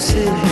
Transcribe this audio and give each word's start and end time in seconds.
sit 0.00 0.24
here 0.24 0.49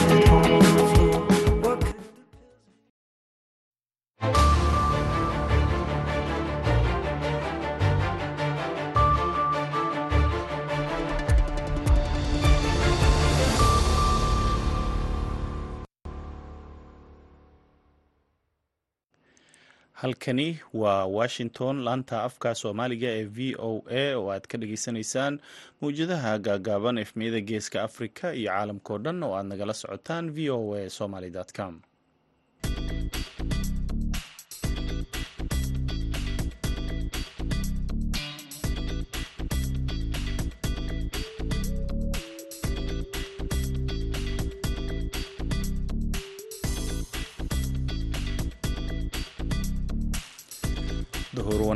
halkani 20.09 20.59
waa 20.75 21.07
washington. 21.07 21.83
Laanta 21.85 22.23
afka 22.23 22.55
soomaaliga 22.55 23.09
ee 23.09 23.25
v 23.25 23.55
o 23.59 23.83
a 23.91 24.15
oo 24.17 24.31
aad 24.33 24.47
ka 24.49 24.59
dhageysanaysaan 24.59 25.35
mawjadaha 25.81 26.33
gaagaaban 26.39 26.99
efmiyada 26.99 27.41
geeska 27.41 27.83
afrika 27.83 28.27
iyo 28.35 28.51
caalamkao 28.51 28.99
dhan 29.05 29.23
oo 29.23 29.35
aad 29.39 29.47
nagala 29.53 29.75
socotaan 29.75 30.31
v 30.37 30.51
o 30.51 30.75
a 30.75 30.91
somaly 30.91 31.31
com 31.57 31.81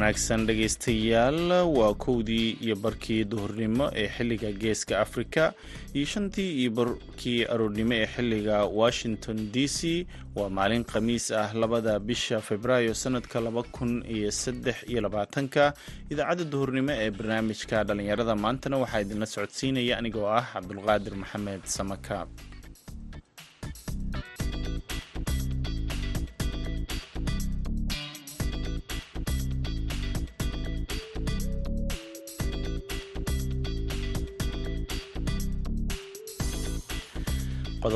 wanaagsan 0.03 0.47
dhegaystayaal 0.47 1.51
waa 1.79 1.95
kowdii 1.95 2.51
iyo 2.61 2.77
barkii 2.77 3.25
duhurnimo 3.25 3.91
ee 3.95 4.09
xilliga 4.09 4.51
geeska 4.53 4.99
afrika 5.01 5.55
iyo 5.95 6.07
shantii 6.07 6.51
iyo 6.61 6.71
barkii 6.71 7.45
aroornimo 7.45 7.95
ee 7.95 8.07
xilliga 8.07 8.65
washington 8.65 9.53
d 9.53 9.69
c. 9.69 10.07
Waa 10.35 10.49
maalin 10.51 10.85
khamiis 10.85 11.31
ah 11.31 11.55
labada 11.55 11.99
bisha 12.01 12.41
februaayo 12.41 12.95
sanadka 12.95 13.41
laba 13.41 13.63
kun 13.63 14.03
iyo 14.11 14.31
saddex 14.33 14.77
iyo 14.91 15.01
labaatanka. 15.01 15.73
Idaacadda 16.11 16.45
duhurnimo 16.45 16.93
ee 16.93 17.11
barnaamijka 17.11 17.85
dhallinyarada 17.85 18.35
maantana 18.35 18.77
waxaa 18.83 19.01
idinla 19.01 19.27
socodsiinaya 19.27 19.99
anigoo 19.99 20.27
ah 20.27 20.47
cabdulqaadir 20.53 21.15
maxamed 21.15 21.63
samaka 21.65 22.27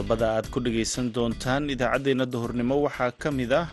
qodobada 0.07 0.39
aad 0.39 0.47
ku 0.55 0.59
dhagaysan 0.63 1.07
doontaan 1.15 1.67
idaacaddeenna 1.75 2.27
duhurnimo 2.33 2.77
waxaa 2.87 3.11
ka 3.23 3.31
mid 3.39 3.53
ah 3.61 3.67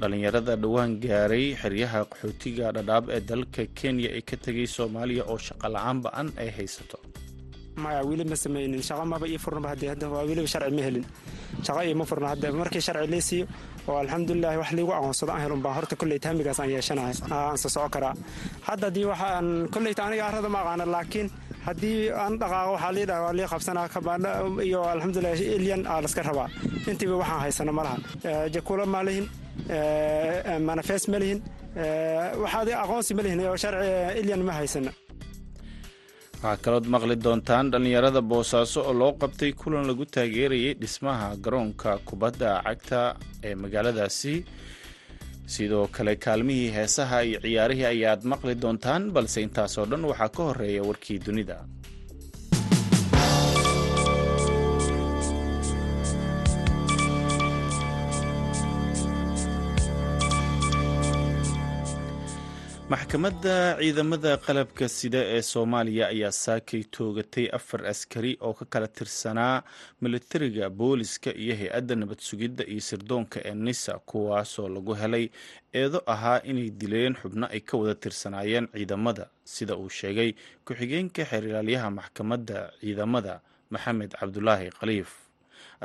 dhallinyarada 0.00 0.54
dhowaan 0.62 0.90
gaaray 1.02 1.46
xeryaha 1.62 2.00
qaxootiga 2.10 2.66
dhadhaab 2.76 3.04
ee 3.16 3.20
dalka 3.30 3.62
kenya 3.78 4.08
ee 4.18 4.22
ka 4.28 4.36
tegay 4.44 4.66
soomaaliya 4.76 5.24
oo 5.32 5.38
shaqa 5.46 5.66
la'aan 5.74 5.98
ba'an 6.04 6.26
ay 6.42 6.48
haysato. 6.56 6.98
Maya 7.82 8.00
weli 8.08 8.24
ma 8.30 8.36
samaynin 8.44 8.82
shaqa 8.88 9.02
maba 9.12 9.26
ii 9.34 9.38
furnaba 9.44 9.68
haddii 9.72 9.90
hadda 9.92 10.06
waa 10.14 10.22
weliba 10.30 10.46
sharci 10.54 10.72
ma 10.78 10.82
helin. 10.86 11.04
Shaqa 11.66 11.80
iima 11.88 12.04
furna 12.10 12.26
hadda 12.32 12.46
markii 12.60 12.82
sharci 12.86 13.08
lee 13.12 13.22
siiyo 13.28 13.44
oo 13.90 13.96
alxamdulilahi 14.02 14.56
wax 14.62 14.70
liigu 14.78 14.92
aqoonsado 14.98 15.30
aan 15.34 15.42
helun 15.44 15.60
baan 15.64 15.74
horta 15.78 15.94
kolleyta 16.00 16.26
hamigaas 16.30 16.58
aan 16.62 16.70
yeeshanahay 16.74 17.14
aan 17.34 17.58
soo 17.62 17.70
soco 17.76 17.88
karaa. 17.94 18.14
Hadda 18.68 18.84
haddii 18.88 19.06
waxaan 19.12 19.46
kolleyta 19.74 20.00
aniga 20.06 20.24
arrada 20.30 20.48
ma 20.54 20.58
aqaana 20.62 20.84
laakiin 20.94 21.28
haddii 21.70 21.98
aan 22.22 22.34
dhaqaaqo 22.40 22.70
waxaa 22.76 22.92
lii 22.96 23.06
dhaha 23.10 23.20
waa 23.26 23.34
lii 23.38 23.48
qabsanaa 23.52 23.88
kabaadha 23.94 24.30
iyo 24.68 24.80
alxamdulilah 24.94 25.34
elyan 25.58 25.82
aa 25.92 25.98
laska 26.04 26.22
rabaa. 26.28 26.48
Intiiba 26.90 27.14
waxaan 27.22 27.40
haysano 27.44 27.72
ma 27.78 27.82
laha 27.86 27.96
jakuula 28.54 28.84
ma 28.94 29.00
lihin. 29.08 29.26
Manafees 30.68 31.04
ma 31.12 31.18
lihin. 31.22 31.38
Waxaad 32.42 32.68
aqoonsi 32.84 33.12
ma 33.16 33.22
lihin 33.26 33.40
oo 33.46 33.56
sharci 33.62 33.88
elyan 34.20 34.42
ma 34.48 34.52
haysano 34.58 34.92
waxaa 36.42 36.56
kalood 36.64 36.86
maqli 36.94 37.14
doontaan 37.24 37.66
dhallinyarada 37.72 38.20
boosaaso 38.30 38.80
oo 38.88 38.94
loo 39.00 39.12
qabtay 39.22 39.50
kulan 39.60 39.84
lagu 39.90 40.04
taageerayay 40.14 40.72
dhismaha 40.82 41.28
garoonka 41.44 41.90
kubadda 42.08 42.50
cagta 42.66 43.00
ee 43.48 43.54
magaaladaasi 43.62 44.34
sidoo 45.54 45.86
kale 45.96 46.14
kaalmihii 46.24 46.70
heesaha 46.76 47.18
iyo 47.28 47.38
ciyaarihii 47.44 47.88
ayaad 47.94 48.22
maqli 48.32 48.54
doontaan 48.62 49.02
balse 49.14 49.38
intaasoo 49.46 49.86
dhan 49.90 50.04
waxaa 50.10 50.30
ka 50.36 50.42
horreeya 50.48 50.82
warkii 50.88 51.18
dunida 51.26 51.56
maxkamadda 62.94 63.56
ciidamada 63.80 64.32
qalabka 64.46 64.86
sida 64.98 65.20
ee 65.34 65.42
soomaaliya 65.52 66.04
ayaa 66.14 66.32
saakay 66.44 66.82
toogatay 66.96 67.46
afar 67.58 67.80
askari 67.92 68.32
oo 68.46 68.52
ka 68.58 68.64
kala 68.72 68.88
tirsanaa 68.88 69.62
militariga 70.02 70.66
booliska 70.70 71.30
iyo 71.42 71.54
hay'adda 71.60 71.94
nabad 72.00 72.18
sugidda 72.28 72.64
iyo 72.72 72.80
sirdoonka 72.80 73.38
ee 73.48 73.54
nisa 73.54 73.92
kuwaasoo 74.08 74.68
lagu 74.68 74.94
helay 74.94 75.30
eedo 75.80 76.02
ahaa 76.06 76.42
inay 76.50 76.70
dileen 76.80 77.14
xubno 77.22 77.46
ay 77.54 77.60
ka 77.60 77.76
wada 77.78 77.94
tirsanaayeen 77.94 78.66
ciidamada 78.74 79.24
sida 79.44 79.76
uu 79.76 79.88
sheegay 79.88 80.30
ku-xigeenka 80.66 81.22
xeerilaalyaha 81.30 81.88
maxkamadda 81.98 82.58
ciidamada 82.80 83.40
maxamed 83.70 84.10
cabdulaahi 84.20 84.70
khaliif 84.78 85.10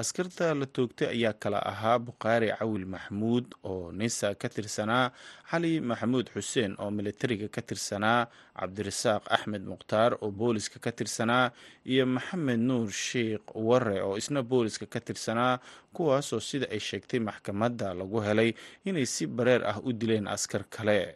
askarta 0.01 0.53
la 0.59 0.65
toogtay 0.65 1.07
ayaa 1.15 1.33
kala 1.33 1.59
ahaa 1.71 1.99
bukhaari 1.99 2.49
cawil 2.59 2.85
maxamuud 2.85 3.45
oo 3.63 3.91
nisa 3.91 4.35
ka 4.35 4.49
tirsanaa 4.49 5.11
xali 5.49 5.79
maxamuud 5.79 6.27
xuseen 6.35 6.75
oo 6.83 6.91
militariga 6.91 7.47
ka 7.47 7.61
tirsanaa 7.61 8.27
cabdirasaaq 8.59 9.23
axmed 9.35 9.63
mukhtaar 9.71 10.11
oo 10.21 10.31
booliska 10.31 10.79
ka 10.83 10.91
tirsanaa 10.91 11.51
iyo 11.87 12.05
maxamed 12.05 12.59
nuur 12.59 12.91
sheikh 12.91 13.55
warre 13.55 14.01
oo 14.03 14.17
isna 14.17 14.43
booliska 14.43 14.85
ka 14.85 14.99
tirsanaa 14.99 15.59
kuwaasoo 15.95 16.39
sida 16.39 16.67
ay 16.71 16.79
sheegtay 16.79 17.19
maxkamadda 17.19 17.93
lagu 17.95 18.19
helay 18.27 18.51
inay 18.85 19.05
si 19.05 19.27
bareer 19.27 19.63
ah 19.63 19.79
u 19.83 19.93
dileen 19.93 20.27
askar 20.27 20.63
kale. 20.69 21.15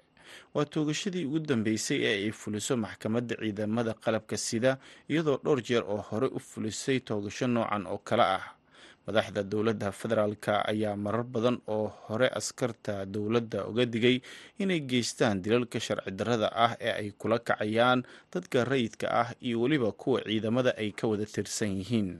Waa 0.53 0.65
toogashadii 0.65 1.25
ugu 1.25 1.39
dambeysay 1.39 1.99
ee 2.05 2.15
ay 2.25 2.31
fuliso 2.31 2.77
maxkamadda 2.77 3.35
ciidamada 3.41 3.93
qalabka 3.93 4.37
sida 4.37 4.77
iyadoo 5.09 5.37
dhowr 5.43 5.59
jeer 5.67 5.83
oo 5.83 5.97
hore 6.09 6.27
u 6.31 6.39
fulisay 6.39 6.99
toogasho 6.99 7.47
noocan 7.47 7.83
oo 7.87 7.97
kale 7.97 8.23
ah 8.23 8.45
madaxda 9.09 9.41
dowladda 9.51 9.89
federaalka 9.99 10.53
ayaa 10.71 10.93
marar 11.05 11.23
badan 11.33 11.57
oo 11.75 11.87
hore 12.05 12.27
askarta 12.39 12.95
dowladda 13.13 13.65
uga 13.69 13.85
digay 13.93 14.17
inay 14.61 14.79
geystaan 14.91 15.41
dilalka 15.43 15.79
sharci 15.85 16.11
darrada 16.19 16.47
ah 16.65 16.73
ee 16.87 16.93
ay 17.01 17.09
kula 17.21 17.37
kacayaan 17.49 18.05
dadka 18.33 18.61
rayidka 18.71 19.07
ah 19.21 19.29
iyo 19.47 19.57
weliba 19.65 19.89
kuwa 20.01 20.21
ciidamada 20.29 20.71
ay 20.77 20.89
ka 20.99 21.07
wada 21.11 21.25
tirsan 21.25 21.71
yihiin. 21.81 22.11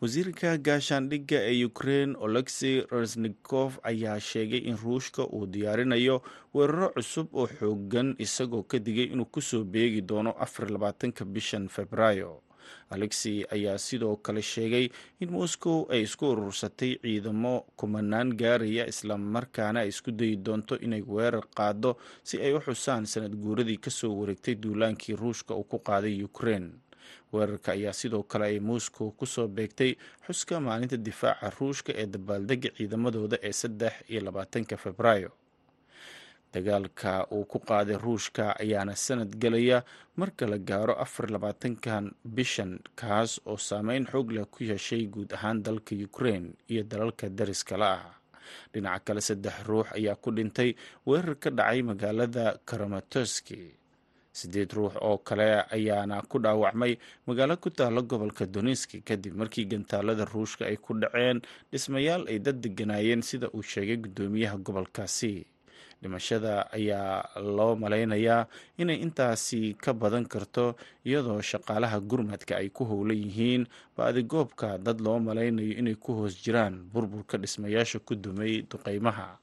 Wasiirka 0.00 0.50
gaashaandhigga 0.66 1.38
ee 1.52 1.64
ukrein 1.70 2.10
olexey 2.26 2.74
resnikof 2.98 3.72
ayaa 3.90 4.18
sheegay 4.30 4.62
in 4.70 4.76
ruushka 4.84 5.22
uu 5.36 5.46
diyaarinayo 5.54 6.16
weeraro 6.54 6.88
cusub 6.96 7.26
oo 7.40 7.46
xoogan 7.58 8.08
isagoo 8.24 8.62
ka 8.70 8.78
digay 8.86 9.08
inuu 9.14 9.26
ku 9.34 9.40
soo 9.48 9.64
beegi 9.72 10.00
doono 10.10 10.30
afar 10.44 10.66
labaatanka 10.74 11.22
bishan 11.34 11.66
februaayo 11.76 12.30
alexey 12.90 13.44
ayaa 13.56 13.78
sidoo 13.78 14.16
kale 14.16 14.42
sheegay 14.42 14.86
in 15.20 15.30
moscow 15.30 15.86
ay 15.92 16.02
isku 16.02 16.24
urursatay 16.32 16.92
ciidamo 17.02 17.54
kumanaan 17.76 18.32
gaaraya 18.40 18.86
islamarkaana 18.92 19.80
ay 19.80 19.88
isku 19.94 20.10
dayi 20.10 20.36
doonto 20.36 20.74
inay 20.86 21.02
weerar 21.14 21.46
qaado 21.58 21.96
si 22.28 22.36
ay 22.46 22.52
u 22.54 22.60
xusaan 22.66 23.06
sanad 23.06 23.34
guuradii 23.44 23.78
ka 23.86 23.90
soo 23.90 24.12
wareegtay 24.20 24.54
duulaankii 24.54 25.16
ruushka 25.22 25.54
uu 25.54 25.64
ku 25.64 25.78
qaaday 25.78 26.22
ukrein 26.28 26.66
weerarka 27.32 27.72
ayaa 27.72 27.92
sidoo 27.92 28.22
kale 28.22 28.44
ay 28.44 28.60
moscow 28.60 29.10
ku 29.18 29.26
soo 29.26 29.48
beegtay 29.48 29.92
xuska 30.26 30.60
maalinta 30.60 30.96
difaaca 30.96 31.50
ruushka 31.60 31.92
ee 32.02 32.06
dabaaldega 32.06 32.68
ciidamadooda 32.76 33.36
ee 33.48 33.52
saddex 33.52 33.92
iyo 34.10 34.20
labaatanka 34.26 34.76
februaayo 34.76 35.30
dagaalka 36.52 37.26
uu 37.34 37.44
ku 37.44 37.58
qaaday 37.68 37.96
ruushka 38.04 38.44
ayaana 38.62 38.94
sanad 38.96 39.32
gelaya 39.42 39.78
marka 40.16 40.44
la 40.46 40.58
gaaro 40.58 40.94
afar 41.04 41.26
labaatankan 41.34 42.04
bishan 42.24 42.72
kaas 43.00 43.40
oo 43.46 43.56
saameyn 43.68 44.04
xoog 44.10 44.28
leh 44.36 44.46
ku 44.52 44.64
yeeshay 44.64 45.06
guud 45.12 45.30
ahaan 45.36 45.62
dalka 45.62 45.94
ukrein 46.08 46.44
iyo 46.72 46.82
dalalka 46.90 47.28
dariskala 47.28 47.90
ah. 48.00 48.14
Dhinaca 48.72 49.04
kale 49.04 49.20
saddex 49.20 49.56
ruux 49.68 49.86
ayaa 49.96 50.16
ku 50.22 50.28
dhintay 50.36 50.70
weerar 51.06 51.36
ka 51.42 51.50
dhacay 51.50 51.80
magaalada 51.84 52.56
karamatoski 52.68 53.60
siddeed 54.38 54.72
ruux 54.72 54.94
oo 55.04 55.18
kale 55.28 55.48
ayaana 55.76 56.22
ku 56.30 56.36
dhaawacmay 56.40 56.92
magaalo 57.28 57.54
ku 57.60 57.68
taalla 57.70 58.00
gobolka 58.10 58.46
donetski 58.46 59.02
kadib 59.08 59.34
markii 59.40 59.66
gantaalada 59.70 60.24
ruushka 60.24 60.64
ay 60.70 60.76
ku 60.80 60.94
dhaceen 60.96 61.38
dhismayaal 61.72 62.22
ay 62.32 62.38
dad 62.40 62.56
deganaayeen 62.64 63.20
sida 63.28 63.46
uu 63.52 63.62
sheegay 63.62 63.96
guddoomiyaha 64.04 64.56
gobolkaasi 64.66 65.34
dhimashada 66.02 66.70
ayaa 66.72 67.26
loo 67.42 67.74
malaynayaa 67.76 68.46
inay 68.78 68.98
intaasi 69.02 69.74
ka 69.74 69.90
badan 69.92 70.26
karto 70.26 70.76
iyadoo 71.04 71.42
shaqaalaha 71.42 71.98
gurmadka 72.00 72.56
ay 72.60 72.68
ku 72.70 72.84
howlan 72.86 73.18
yihiin. 73.18 73.66
Ba'adigoobka 73.96 74.78
dad 74.78 75.00
loo 75.00 75.18
malaynayo 75.18 75.74
inay 75.80 75.94
ku 75.98 76.14
hoos 76.18 76.38
jiraan 76.44 76.86
burburka 76.92 77.34
dhismayaasha 77.38 77.98
ku 78.06 78.14
dumay 78.14 78.62
duqeymaha. 78.70 79.38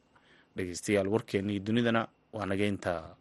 Dhegeystayaal 0.56 1.08
warkeennii 1.12 1.60
dunidana 1.60 2.08
waa 2.34 2.46
nageynta 2.48 3.16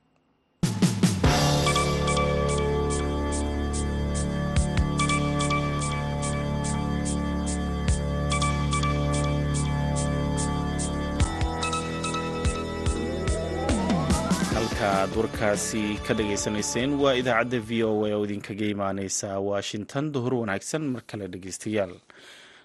halkaaad 15.04 15.16
warkaasi 15.20 15.82
ka 16.06 16.14
dhageysanayseen 16.16 16.92
waa 17.02 17.12
idaacadda 17.20 17.60
v 17.68 17.82
o 17.84 18.04
a 18.08 18.14
oo 18.16 18.24
idinkaga 18.24 18.64
imaaneysa 18.74 19.38
washington. 19.38 20.12
Duhur 20.12 20.34
wanaagsan 20.34 20.82
mar 20.92 21.02
kale 21.06 21.28
dhegeystayaal 21.28 21.92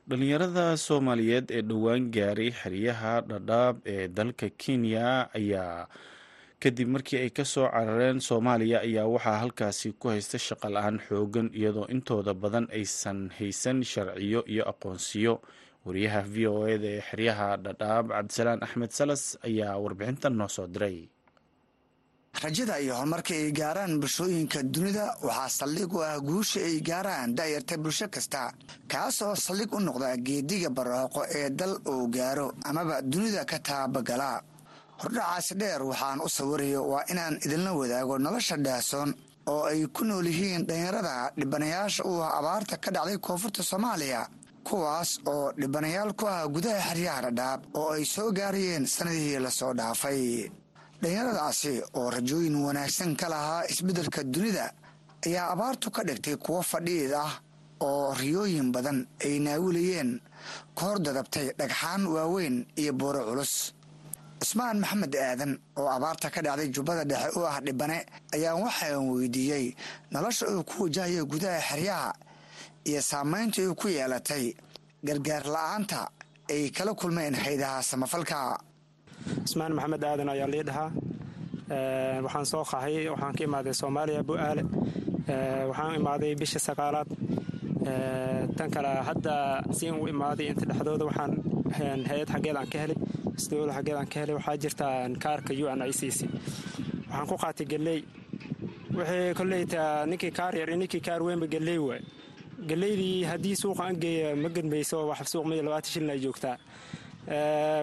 dhalinyarada 0.08 0.78
soomaaliyeed 0.78 1.52
ee 1.52 1.62
dhowaan 1.62 2.08
gaaray 2.16 2.52
xeryaha 2.62 3.14
dhadhaab 3.30 3.76
ee 3.86 4.08
dalka 4.08 4.48
kenya 4.62 5.28
ayaa 5.36 5.88
kadib 6.64 6.88
markii 6.96 7.20
ay 7.24 7.30
ka 7.30 7.44
soo 7.46 7.68
carareen 7.68 8.20
soomaaliya 8.30 8.80
ayaa 8.88 9.08
waxaa 9.16 9.38
halkaasi 9.44 9.92
ku 10.00 10.08
haysta 10.14 10.38
shaqa 10.40 10.70
la'aan 10.76 11.00
xoogan 11.08 11.52
iyadoo 11.60 11.88
intooda 11.92 12.34
badan 12.34 12.68
aysan 12.72 13.30
haysan 13.40 13.84
sharciyo 13.84 14.44
iyo 14.48 14.64
aqoonsiyo. 14.72 15.42
Wariyaha 15.86 16.22
v 16.34 16.48
o 16.48 16.68
eda 16.68 16.88
ee 16.88 17.02
xeryaha 17.10 17.58
dhadhaab 17.66 18.06
cabdisalaan 18.16 18.64
axmed 18.64 18.92
salas 18.92 19.24
ayaa 19.48 19.76
warbixintan 19.84 20.34
noo 20.40 20.48
soo 20.48 20.68
diray 20.68 20.98
rajada 22.34 22.80
iyo 22.80 22.96
horumarka 22.96 23.34
ay 23.34 23.52
gaaraan 23.52 24.00
bulshooyinka 24.00 24.64
dunida 24.64 25.06
waxaa 25.28 25.50
saldhig 25.50 25.94
u 25.94 26.00
ah 26.04 26.20
guusha 26.20 26.60
ay 26.62 26.80
gaaraan 26.82 27.36
da'yarta 27.36 27.76
bulsho 27.78 28.08
kasta 28.08 28.54
kaas 28.88 29.22
oo 29.22 29.36
saldhig 29.36 29.74
u 29.74 29.80
noqda 29.80 30.16
geediga 30.26 30.70
barooqo 30.70 31.22
ee 31.40 31.50
dal 31.50 31.74
uu 31.92 32.08
gaaro 32.16 32.54
amaba 32.70 33.02
dunida 33.02 33.44
ka 33.46 33.58
taabagala 33.60 34.42
hordhacaasi 35.02 35.54
dheer 35.60 35.82
waxaan 35.84 36.20
u 36.26 36.30
sawirayo 36.30 36.82
waa 36.92 37.04
inaan 37.12 37.36
idinla 37.46 37.72
wadaago 37.80 38.18
nolosha 38.20 38.56
dhaasoon 38.66 39.10
oo 39.52 39.64
ay 39.72 39.82
ku 39.96 40.04
nool 40.06 40.28
yihiin 40.28 40.64
dhallinyarada 40.68 41.32
dhibanayaasha 41.40 42.04
u 42.12 42.14
ah 42.24 42.38
abaarta 42.40 42.78
ka 42.84 42.90
dhacday 42.96 43.18
koonfurta 43.18 43.64
soomaaliya 43.64 44.22
kuwaas 44.68 45.20
oo 45.34 45.52
dhibanayaal 45.60 46.12
ku 46.20 46.26
ah 46.28 46.48
gudaha 46.48 46.80
xeryaha 46.90 47.22
dhadhaab 47.26 47.62
oo 47.80 47.90
ay 47.98 48.06
soo 48.06 48.32
gaarayeen 48.32 48.86
sannadihii 48.96 49.40
la 49.46 49.52
soo 49.60 49.74
dhaafay 49.74 50.22
dhallinyaradaasi 51.02 51.82
oo 51.94 52.10
rajooyin 52.10 52.56
wanaagsan 52.66 53.16
ka 53.16 53.28
lahaa 53.30 53.64
isbeddelka 53.72 54.24
dunida 54.24 54.66
ayaa 55.26 55.52
abaartu 55.54 55.92
ka 55.92 56.04
dhigtay 56.04 56.36
kuwo 56.36 56.62
fadhiid 56.64 57.14
ah 57.14 57.32
oo 57.80 58.14
riyooyin 58.14 58.72
badan 58.72 59.08
ay 59.26 59.40
naawilayeen 59.40 60.20
ka 60.76 60.88
dadabtay 61.00 61.48
dhagxaan 61.60 62.04
waaweyn 62.08 62.66
iyo 62.76 62.94
buuro 62.94 63.24
culus. 63.26 63.74
Cusmaan 64.40 64.80
maxamed 64.80 65.16
aadan 65.16 65.60
oo 65.80 65.88
abaarta 65.88 66.30
ka 66.32 66.42
dhacday 66.42 66.68
jubbada 66.76 67.04
dhexe 67.12 67.40
u 67.40 67.46
ah 67.48 67.60
dhibane 67.66 68.06
ayaa 68.36 68.56
waxaan 68.56 69.10
weydiiyey 69.12 69.76
nolosha 70.12 70.46
uu 70.52 70.64
ku 70.64 70.84
wajahayo 70.84 71.26
gudaha 71.26 71.60
xeryaha 71.70 72.14
iyo 72.90 73.02
saamaynta 73.02 73.62
uu 73.68 73.76
ku 73.76 73.88
yeelatay 73.88 74.56
gargaar 75.04 75.44
la'aanta 75.48 76.08
ay 76.50 76.70
kala 76.72 76.94
kulmeen 76.94 77.36
haydaha 77.36 77.84
samafalka 77.84 78.60
cusmaan 79.44 79.74
maxamed 79.78 80.04
aadan 80.04 80.30
ayaa 80.34 80.48
lii 80.54 80.64
dhahaa 80.70 80.92
waxaan 82.26 82.46
soo 82.52 82.64
qahay 82.72 82.96
waxaan 83.14 83.34
ka 83.38 83.44
imaaday 83.48 83.74
soomaaliya 83.82 84.22
bu-aale 84.30 84.64
waxaan 85.70 85.96
imaaday 86.02 86.32
bisha 86.42 86.60
sagaalaad. 86.68 87.10
Tan 88.58 88.70
kale 88.74 88.92
hadda 89.10 89.34
siin 89.78 89.96
u 90.02 90.08
imaaday 90.14 90.48
inta 90.52 90.66
dhexdooda 90.70 91.06
waxaan 91.10 91.32
hay'ad 92.10 92.30
xaggeed 92.34 92.56
aan 92.60 92.70
ka 92.74 92.78
helay 92.84 92.98
isdowla 93.40 93.72
xaggeed 93.78 93.98
aan 94.02 94.08
ka 94.12 94.18
helay 94.22 94.36
waxaa 94.40 94.58
jirta 94.64 94.86
kaarka 95.24 95.52
u 95.64 95.66
n 95.78 95.82
i 95.90 95.94
c 96.00 96.02
c. 96.18 96.20
Waxaan 97.10 97.28
ku 97.30 97.36
qaatay 97.44 97.66
galley. 97.72 98.00
Wixii 98.98 99.34
kolleyta 99.38 99.82
ninkii 100.10 100.32
kaar 100.40 100.54
yar 100.60 100.70
ninkii 100.82 101.02
kaar 101.08 101.22
weynba 101.28 101.48
galley 101.54 101.78
waay. 101.88 102.02
Galleydii 102.70 103.24
haddii 103.32 103.56
suuqa 103.62 103.84
an 103.90 103.96
geeya 104.04 104.36
ma 104.36 104.50
gadmayso 104.56 104.98
wax 105.10 105.20
suuq 105.32 105.46
miyo 105.50 105.62
labaatan 105.64 105.92
shilin 105.94 106.10
ay 106.14 106.20
joogtaa 106.26 106.58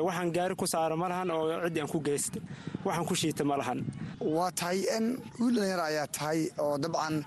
waxaan 0.06 0.31
gaari 0.37 0.54
ku 0.56 0.66
saara 0.66 0.96
ma 0.96 1.08
lahan 1.08 1.31
oo 1.31 1.44
ciddii 1.64 1.81
aan 1.82 1.88
ku 1.94 2.00
geysta 2.00 2.38
waxaan 2.84 3.06
ku 3.06 3.14
shiita 3.14 3.44
ma 3.44 3.56
lahan 3.56 3.78
waa 4.20 4.50
tahay 4.50 4.81
n 5.00 5.04
wiil 5.40 5.54
dhalinyar 5.56 5.81
ayaa 5.90 6.06
tahay 6.16 6.40
oo 6.58 6.78
dabcan 6.78 7.25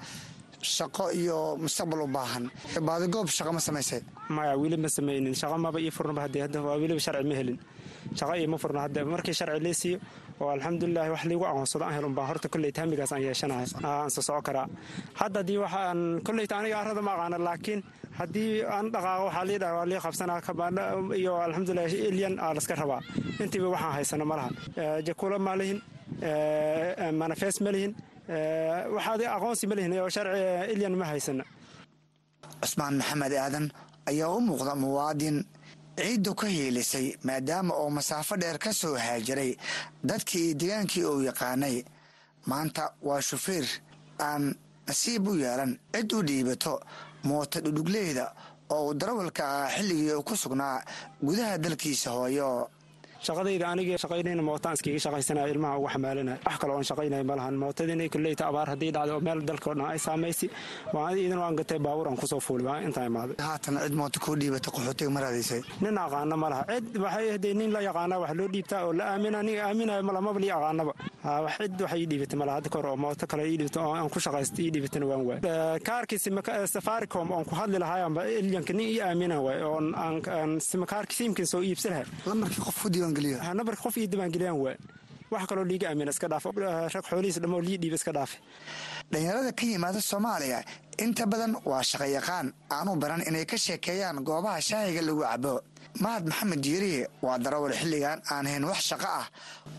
shaqo 0.62 1.06
iyo 1.16 1.56
mustaqbal 1.56 2.02
u 2.04 2.08
baahan. 2.08 2.52
Baadigoob 2.88 3.28
shaqo 3.32 3.52
ma 3.56 3.62
samaysay. 3.64 4.02
Maya 4.36 4.58
weli 4.60 4.76
ma 4.76 4.90
samaynin. 4.92 5.32
Shaqo 5.42 5.56
maba 5.58 5.80
ii 5.80 5.88
furnaba 5.98 6.22
haddii 6.28 6.42
hadda 6.44 6.60
waa 6.62 6.76
weliba 6.82 7.00
sharci 7.00 7.24
ma 7.32 7.36
helin. 7.40 7.58
Shaqo 8.20 8.34
iima 8.36 8.58
furna 8.60 8.80
hadda 8.86 9.06
markii 9.08 9.34
sharci 9.40 9.60
lee 9.64 9.74
siiyo 9.82 9.98
oo 10.42 10.50
alxamdulilahi 10.56 11.10
wax 11.14 11.24
liigu 11.32 11.46
aqoonsado 11.52 11.84
aan 11.86 11.94
helun 11.98 12.14
baa 12.18 12.26
horta 12.30 12.48
kolleyta 12.54 12.80
hamigaas 12.84 13.12
aan 13.16 13.22
yeeshanaya 13.28 13.66
aan 13.92 14.10
soo 14.16 14.24
soco 14.28 14.42
karaa 14.48 14.68
hadda 15.22 15.38
haddii 15.42 15.58
waxaan 15.66 16.00
kolleyta 16.28 16.54
aniga 16.60 16.76
arrada 16.82 17.02
ma 17.08 17.12
aqaana 17.16 17.38
laakiin 17.48 17.80
haddii 18.20 18.52
aan 18.76 18.86
dhaqaaqo 18.94 19.24
waxaa 19.28 19.46
lii 19.50 19.58
dhaha 19.62 19.74
waa 19.80 19.88
lii 19.92 20.00
qabsanaa 20.06 20.40
kabaana 20.48 20.82
iyo 21.22 21.34
alxamdulilah 21.48 21.92
aa 22.46 22.52
laska 22.58 22.74
rabaa 22.82 23.02
intiiba 23.44 23.68
waxaan 23.76 23.94
haysano 23.98 24.26
ma 24.32 24.36
jakula 25.08 25.38
ma 25.48 25.54
lihin 25.60 25.80
manafees 27.22 27.58
ma 27.66 27.72
aqoonsi 29.36 29.64
ma 29.70 29.76
oo 30.06 30.10
sharci 30.16 30.42
ilyan 30.74 30.94
ma 31.02 31.06
haysana 31.12 31.44
cusmaan 32.62 32.94
maxamed 33.00 33.34
aadan 33.46 33.66
ayaa 34.12 34.30
u 34.38 34.40
muuqda 34.50 34.74
muwaadin 34.84 35.38
ciiddu 36.00 36.36
ka 36.36 36.48
hiilisay 36.48 37.08
maadaama 37.24 37.74
uu 37.82 37.90
masaafo 37.90 38.36
dheer 38.42 38.58
ka 38.60 38.74
soo 38.74 38.96
haajiray 38.98 39.52
dadkii 40.04 40.54
degaankii 40.60 41.04
uu 41.12 41.22
yaqaanay 41.30 41.84
maanta 42.46 42.84
waa 43.08 43.22
shufeer 43.22 43.68
aan 44.28 44.56
nasiib 44.88 45.28
u 45.28 45.36
yeelan 45.36 45.80
cid 45.94 46.12
u 46.14 46.22
dhiibato 46.24 46.74
mooto 47.24 47.60
dhudhugleyda 47.62 48.26
oo 48.70 48.86
uu 48.88 48.94
darawalka 48.94 49.44
ah 49.58 49.70
xilligii 49.76 50.14
uu 50.14 50.24
ku 50.24 50.36
sugnaa 50.38 50.78
gudaha 51.24 51.58
dalkiisa 51.58 52.10
hooyo 52.12 52.70
shaqadayda 53.28 53.66
aniga 53.74 53.98
shaqaynayna 54.04 54.42
mootaan 54.50 54.74
iskiga 54.78 55.00
shaqaysanaya 55.06 55.48
ilmaha 55.54 55.76
uga 55.80 55.90
xamaalanaya 55.96 56.38
wax 56.48 56.58
kale 56.62 56.72
oon 56.74 56.84
shaqaynaya 56.90 57.24
ma 57.30 57.36
lahan. 57.40 57.56
Mootadiina 57.64 58.06
kolleyta 58.14 58.44
abaar 58.50 58.68
haddii 58.74 58.92
dhacday 58.96 59.14
oo 59.16 59.20
meel 59.28 59.40
dalka 59.50 59.68
o 59.72 59.74
dhan 59.76 59.86
ay 59.94 60.00
saamaysi 60.00 60.48
iidan 61.20 61.40
waan 61.44 61.56
gatay 61.60 61.80
baabuur 61.86 62.08
aan 62.10 62.18
ku 62.22 62.28
soo 62.28 62.40
fuuli 62.40 62.64
waa 62.64 62.80
intaa 62.88 63.06
imaaday. 63.10 63.36
Haatan 63.48 63.76
cid 63.84 63.94
mooto 64.00 64.20
kuu 64.24 64.36
dhiibata 64.40 64.70
qaxootiga 64.72 65.10
ma 65.16 65.20
raadaysay 65.26 65.62
nin 65.82 65.98
aqaana 66.06 66.36
ma 66.44 66.48
laha. 66.50 66.64
Cid 66.72 66.98
waxay 67.04 67.28
hadee 67.36 67.54
nin 67.60 67.72
la 67.76 67.82
yaqaana 67.90 68.16
wax 68.24 68.32
loo 68.40 68.48
dhiibtaa 68.54 68.82
oo 68.88 68.94
la 68.94 69.04
aamina 69.14 69.40
aniga 69.44 69.62
aaminayo 69.68 70.04
malamaba 70.10 70.40
lii 70.44 70.52
aqaanaba. 70.58 70.94
Cid 71.60 71.82
wax 71.82 71.94
ii 72.00 72.06
dhiibatay 72.12 72.38
malaha 72.40 72.56
hadda 72.58 72.70
kahor 72.74 72.86
oo 72.92 72.98
mooto 73.04 73.28
kale 73.28 73.44
ii 73.52 73.58
dhiibata 73.60 73.80
oo 73.86 73.94
aan 74.00 74.10
ku 74.10 74.20
shaqaysta 74.26 74.60
ii 74.64 74.72
dhiibatana 74.74 75.06
waan 75.12 75.24
waay 75.28 75.40
kaarkii 75.88 76.20
safaricom 76.76 77.32
oon 77.32 77.46
ku 77.46 77.56
hadli 77.56 77.78
lahaayanba 77.84 78.22
ilyanka 78.40 78.74
nin 78.74 78.88
ii 78.96 79.02
aamina 79.02 79.42
waay 79.46 79.62
oon 79.64 79.86
aan 79.96 80.22
kaarki 80.92 81.16
siimkin 81.20 81.46
soo 81.52 81.62
iibsan 81.62 81.92
lahay 81.92 82.06
lamarkii 83.60 83.84
qof 83.84 83.98
ii 83.98 84.08
diiwaangeliyaan 84.08 84.58
waa 84.64 84.76
wax 85.32 85.46
kaloo 85.50 85.64
liiga 85.64 85.90
aamina 85.90 86.12
iska 86.12 86.28
dhaaf 86.28 86.46
rag 86.94 87.04
xoolihiis 87.10 87.40
dhammoo 87.42 87.62
lii 87.62 87.78
dhiiba 87.78 87.96
iska 87.96 88.12
dhaafe. 88.12 88.38
Dhalinyarada 89.12 89.52
ka 89.52 89.66
yimaada 89.66 90.02
soomaaliya 90.02 90.64
inta 90.98 91.26
badan 91.26 91.54
waa 91.66 91.84
shaqayaqaan 91.84 92.54
aanu 92.72 92.96
baran 92.96 93.22
inay 93.28 93.46
ka 93.46 93.58
sheekeeyaan 93.58 94.24
goobaha 94.24 94.62
shaahiga 94.62 95.02
lagu 95.02 95.22
cabo 95.22 95.62
mahad 96.02 96.26
maxamed 96.26 96.62
diiriye 96.66 97.08
waa 97.22 97.38
darawal 97.38 97.74
xilligan 97.74 98.22
aan 98.32 98.46
hayn 98.48 98.64
wax 98.66 98.82
shaqo 98.90 99.06
ah 99.20 99.28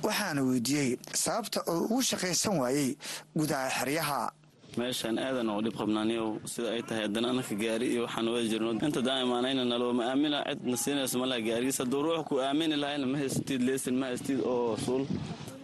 waxaana 0.03 0.43
weydiiyey. 0.43 0.99
Sababta 1.15 1.61
oo 1.67 1.79
ugu 1.85 2.03
shaqaysan 2.03 2.59
waayey 2.63 2.97
gudaha 3.37 3.69
xeryaha 3.79 4.33
meeshaan 4.79 5.17
aadan 5.19 5.49
oo 5.53 5.61
dhib 5.65 5.75
qabnaaniyow 5.81 6.29
sida 6.53 6.69
ay 6.77 6.83
tahay 6.89 7.03
haddana 7.07 7.29
anaka 7.33 7.55
gaari 7.63 7.87
iyo 7.93 8.03
waxaan 8.07 8.27
wada 8.33 8.49
jirno. 8.53 8.71
Inta 8.87 9.01
daan 9.09 9.21
imaanayna 9.27 9.63
nalooma 9.73 10.03
aamina 10.11 10.39
cidna 10.49 10.77
siinayso 10.85 11.17
malaha 11.23 11.41
gaarigiis 11.49 11.79
hadduu 11.83 12.03
ruux 12.07 12.23
ku 12.29 12.35
aamini 12.47 12.77
lahayna 12.83 13.07
ma 13.13 13.17
haystid 13.23 13.61
leesin 13.69 13.95
ma 14.01 14.07
haystid 14.11 14.41
oo 14.53 14.77
suul 14.85 15.03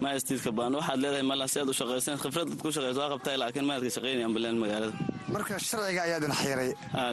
ma 0.01 0.07
haystid 0.13 0.39
kabaan 0.45 0.73
waxaad 0.79 0.99
leedahay 1.03 1.27
malaha 1.33 1.49
si 1.53 1.59
aad 1.61 1.69
u 1.73 1.75
shaqaysan 1.81 2.17
khibrad 2.23 2.47
dad 2.51 2.59
ku 2.63 2.69
shaqayso 2.77 2.99
waa 3.03 3.11
qabtahay 3.15 3.39
laakiin 3.43 3.67
maadka 3.71 3.89
shaqaynayaan 3.97 4.33
baleen 4.37 4.57
magaalada. 4.65 4.95
Marka 5.35 5.55
sharciga 5.69 6.01
ayaa 6.07 6.19
idin 6.21 6.33
xayiray 6.41 6.71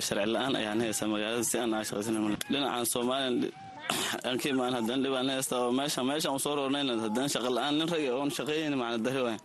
sharci 0.08 0.28
la'aan 0.36 0.54
ayaan 0.62 0.80
haysaa 0.86 1.08
magaalada 1.14 1.44
si 1.52 1.56
aan 1.62 1.74
aa 1.78 1.84
shaqaysan 1.90 2.14
dhinacan 2.52 2.86
soomaaliya 2.94 3.52
aan 4.24 4.38
ka 4.42 4.48
imaan 4.50 4.74
haddana 4.78 5.04
dhibaan 5.04 5.30
haysta 5.30 5.56
oo 5.64 5.72
meesha 5.80 6.02
meeshaan 6.10 6.36
u 6.38 6.40
soo 6.46 6.56
roornayna 6.56 6.94
haddana 7.06 7.28
shaqa 7.36 7.50
la'aan 7.58 7.76
nin 7.80 7.88
rag 7.94 8.04
oon 8.20 8.30
shaqaynayn 8.38 8.76
macna 8.82 8.98
dari 9.06 9.22
waay 9.28 9.40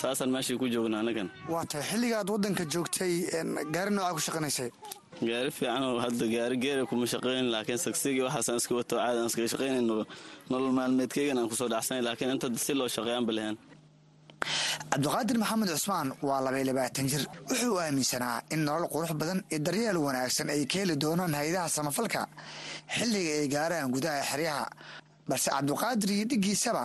saasaan 0.00 0.30
meeshii 0.34 0.58
ku 0.60 0.66
joogna 0.74 0.96
anagan. 1.02 1.28
Waa 1.52 1.64
tahay 1.70 1.84
xilligaad 1.90 2.28
waddanka 2.34 2.64
joogtay 2.74 3.12
gaari 3.74 3.90
noocaa 3.96 4.14
ku 4.16 4.20
shaqanaysay 4.26 4.70
gaari 5.28 5.50
fiican 5.58 5.82
hadda 6.04 6.24
gaari 6.34 6.56
geera 6.64 6.82
kuma 6.90 7.06
shaqaynin 7.14 7.48
laakiin 7.54 7.80
sagsigii 7.86 8.24
waxaasaan 8.28 8.58
iska 8.60 8.74
wato 8.80 8.94
caadi 9.00 9.18
aan 9.20 9.28
iskaga 9.30 9.48
shaqaynayn 9.54 9.86
nolol 10.50 10.72
maalmeedkeygan 10.78 11.38
aan 11.40 11.48
ku 11.52 11.56
soo 11.60 11.68
dhacsanay 11.74 12.02
laakiin 12.08 12.30
inta 12.34 12.46
si 12.66 12.72
loo 12.80 12.88
shaqeeyaanba 12.96 13.32
lahayn. 13.38 13.56
Cabdiqaadir 14.92 15.36
maxamed 15.42 15.68
cusmaan 15.74 16.08
waa 16.28 16.40
labay 16.46 16.64
labaatan 16.68 17.06
jir. 17.12 17.22
Wuxuu 17.48 17.76
aaminsanaa 17.84 18.36
in 18.54 18.60
nolol 18.68 18.86
qurux 18.94 19.12
badan 19.20 19.40
iyo 19.50 19.58
daryeel 19.66 19.96
wanaagsan 20.06 20.48
ay 20.54 20.62
ka 20.70 20.76
heli 20.82 20.94
doonaan 21.04 21.32
hay'adaha 21.40 21.68
samafalka 21.76 22.22
xilliga 22.96 23.32
ay 23.40 23.48
gaaraan 23.54 23.88
gudaha 23.94 24.20
xeryaha. 24.30 24.64
Balse 25.28 25.48
cabdiqaadir 25.54 26.10
iyo 26.16 26.24
dhiggiisaba 26.30 26.84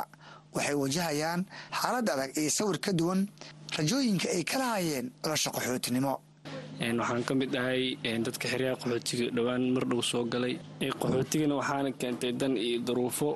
waxay 0.56 0.76
wajahayaan 0.84 1.42
xaalad 1.80 2.08
adag 2.14 2.32
iyo 2.42 2.50
sawir 2.58 2.78
ka 2.86 2.92
duwan 3.00 3.20
rajooyinka 3.78 4.28
ay 4.36 4.44
kala 4.52 4.66
hayeen 4.76 5.06
nolosha 5.24 5.50
qaxootinimo 5.56 6.14
waxaan 7.00 7.24
ka 7.28 7.34
mid 7.40 7.52
ahay 7.56 7.84
dadka 8.26 8.46
xeryaha 8.52 8.76
qaxootiga 8.82 9.26
dhowaan 9.36 9.64
mar 9.76 9.84
dhow 9.90 10.02
soo 10.02 10.24
galay. 10.34 10.56
Qaxootigana 11.02 11.54
waxaana 11.62 11.90
keentay 12.02 12.32
dan 12.42 12.54
iyo 12.58 12.80
daruufo 12.88 13.30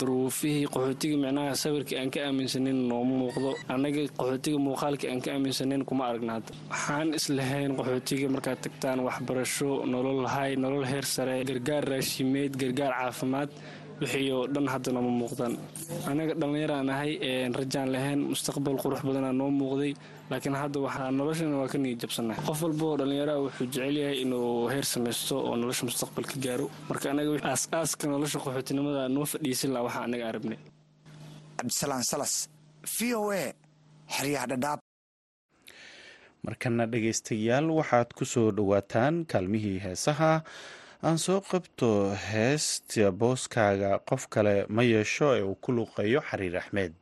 daruufihii 0.00 0.66
qaxootiga 0.74 1.16
micnaha 1.24 1.52
sawirkii 1.62 1.98
aan 2.00 2.10
ka 2.10 2.20
aaminsanin 2.26 2.78
nooma 2.88 3.14
muuqdo. 3.20 3.50
Annaga 3.68 4.02
qaxootiga 4.18 4.58
muuqaalkii 4.66 5.08
aan 5.12 5.20
ka 5.24 5.30
aaminsanin 5.36 5.84
kuma 5.88 6.04
aragnaad 6.10 6.44
waxaan 6.72 7.08
islahayn 7.18 7.76
qaxootiga 7.78 8.26
markaad 8.34 8.58
tagtaan 8.64 8.98
waxbarasho 9.06 9.84
nolol 9.92 10.26
hay 10.34 10.56
nolol 10.56 10.84
heer 10.90 11.04
sare 11.14 11.44
gargaar 11.48 11.84
raashimeed 11.92 12.52
gargaar 12.62 12.92
caafimaad 13.00 13.50
wixii 14.00 14.30
oo 14.36 14.44
dhan 14.54 14.66
hadda 14.74 14.90
nooma 14.96 15.10
muuqdaan. 15.20 15.54
Annaga 16.10 16.32
dhallinyaraan 16.40 16.88
ahay 16.94 17.12
rajaan 17.60 17.88
lahayn 17.94 18.20
mustaqbal 18.32 18.76
qurux 18.82 19.00
badanaa 19.08 19.32
noo 19.40 19.50
muuqday 19.60 19.92
laakiin 20.30 20.56
hadda 20.62 20.78
waxaa 20.86 21.10
noloshana 21.18 21.56
waa 21.60 21.68
ka 21.72 21.78
niyad 21.82 21.98
jabsannahay 22.02 22.40
qof 22.48 22.58
walba 22.66 22.84
oo 22.90 22.96
dhallinyaraha 23.00 23.38
wuxuu 23.46 23.66
jecel 23.72 23.96
yahay 24.02 24.18
inuu 24.24 24.68
heer 24.72 24.84
samaysto 24.92 25.34
oo 25.48 25.54
nolosha 25.60 25.82
mustaqbal 25.88 26.24
ka 26.30 26.36
gaaro. 26.44 26.66
Marka 26.88 27.06
anaga 27.12 27.30
aas-aaska 27.50 28.04
nolosha 28.14 28.38
qaxootinimada 28.44 29.02
noo 29.16 29.24
fadhiisan 29.32 29.70
laha 29.74 29.84
waxaa 29.88 30.04
annaga 30.06 30.24
arabnay 30.30 30.58
cabdisalaan 31.58 32.04
salas 32.10 32.34
v 32.94 32.98
o 33.20 33.22
a 33.32 33.44
xeryaha 34.16 34.46
dhadhaab. 34.52 34.80
Markana 36.46 36.84
dhegaystayaal 36.92 37.66
waxaad 37.78 38.08
ku 38.18 38.24
soo 38.32 38.48
dhowaataan 38.58 39.14
kaalmihii 39.30 39.78
heesaha 39.86 40.32
aan 41.02 41.18
soo 41.18 41.40
qabto 41.50 41.88
heesta 42.30 43.10
booskaaga 43.20 43.90
qof 44.08 44.22
kale 44.34 44.54
ma 44.76 44.82
yeesho 44.92 45.28
ee 45.36 45.42
uu 45.48 45.54
ku 45.62 45.70
luuqeeyo 45.76 46.20
xariir 46.28 46.56
axmed 46.62 46.92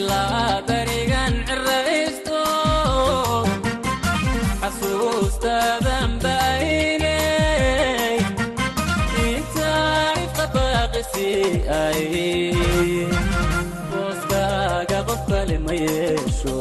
ilaa 0.00 0.52
darigan 0.68 1.34
ciraysto 1.48 2.40
xasuustaadan 4.62 6.10
baahinay 6.22 8.16
intaifka 9.28 10.44
baaqisi 10.54 11.28
ay 11.82 12.02
booskaaga 13.90 14.98
qof 15.08 15.22
kale 15.30 15.56
ma 15.66 15.74
yeesho. 15.84 16.56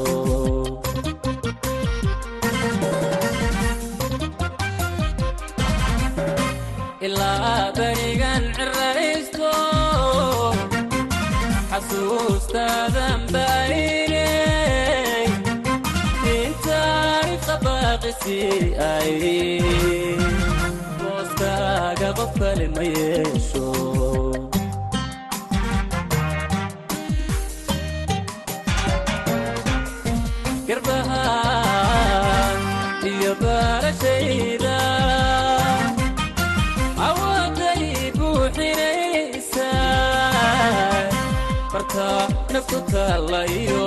baarka 41.95 42.27
naftu 42.53 42.77
taalayo 42.91 43.85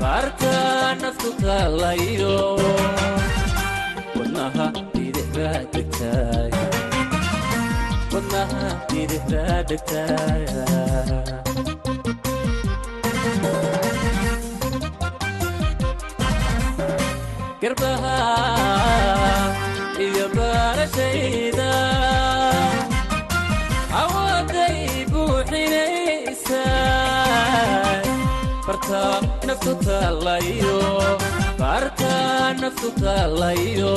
baarka 0.00 0.52
naftu 1.02 1.30
taalayo 1.42 2.34
wadnaha 4.16 4.66
bidixbaa 4.92 5.60
dhegtaaya 5.72 6.62
wadnaha 8.14 8.64
bidixbaa 8.90 9.58
dhegtaaya 9.70 10.64
garbaha 17.62 18.14
baarta 28.90 29.46
naftu 29.48 29.72
taalayo 29.86 30.76
baarta 31.60 32.10
naftu 32.62 32.88
taalayo 33.02 33.92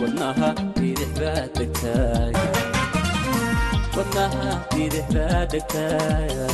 wadnaha 0.00 0.48
bidix 0.76 1.10
baa 1.20 1.42
dhegtaay 1.56 2.34
wadnaha 3.96 4.50
bidix 4.74 5.06
baa 5.16 5.40
dhegtaaya 5.52 6.48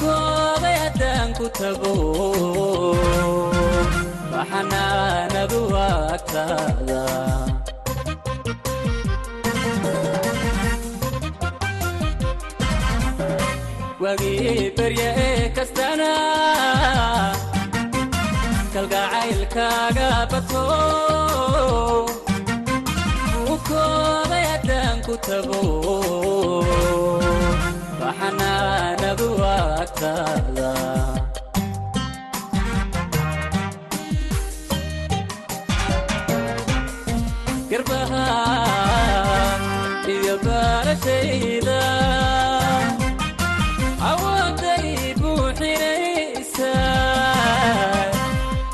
koobay 0.00 0.76
haddaan 0.82 1.28
ku 1.38 1.46
tago 1.58 1.92
baxanaanadu 4.32 5.60
agtaada 5.88 7.02
wagii 14.02 14.70
berye 14.76 15.08
ee 15.26 15.48
kastana 15.56 16.10
kalgacaylkaaga 18.74 20.08
bato 20.32 20.64
tago. 25.26 25.60
Baxanaanadu 28.00 29.28
agtaada 29.54 30.70
garbaha 37.70 38.26
iyo 40.14 40.34
baarashayda 40.46 41.80
awooday 44.10 44.88
buuxinaysa. 45.20 46.72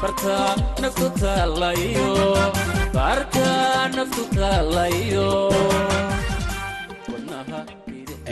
Barta 0.03 0.37
naftu 0.83 1.07
taalayo 1.21 2.11
barta 2.97 3.49
naftu 3.97 4.23
taalayo 4.37 5.29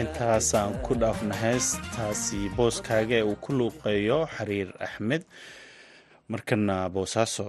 intaasaan 0.00 0.74
ku 0.82 0.94
dhaafna 1.00 1.34
heestaasi 1.42 2.40
booskaaga 2.56 3.14
ee 3.18 3.22
uu 3.30 3.36
ku 3.44 3.52
luuqeeyo 3.58 4.18
xariir 4.34 4.68
axmed. 4.86 5.22
Markana 6.28 6.76
boosaaso. 6.90 7.46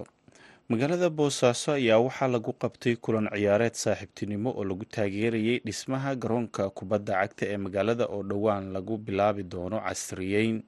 Magaalada 0.70 1.10
boosaaso 1.10 1.72
ayaa 1.72 1.98
waxaa 2.06 2.28
lagu 2.34 2.52
qabtay 2.62 2.94
kulan 3.04 3.26
ciyaareed 3.34 3.74
saaxiibtinimo 3.74 4.50
oo 4.58 4.64
lagu 4.64 4.84
taageerayay 4.94 5.58
dhismaha 5.66 6.14
garoonka 6.22 6.70
kubadda 6.70 7.12
cagta 7.20 7.44
ee 7.52 7.56
magaalada 7.64 8.04
oo 8.14 8.22
dhowaan 8.22 8.70
lagu 8.74 8.94
bilaabi 8.98 9.42
doono 9.42 9.78
casriyeyn 9.86 10.62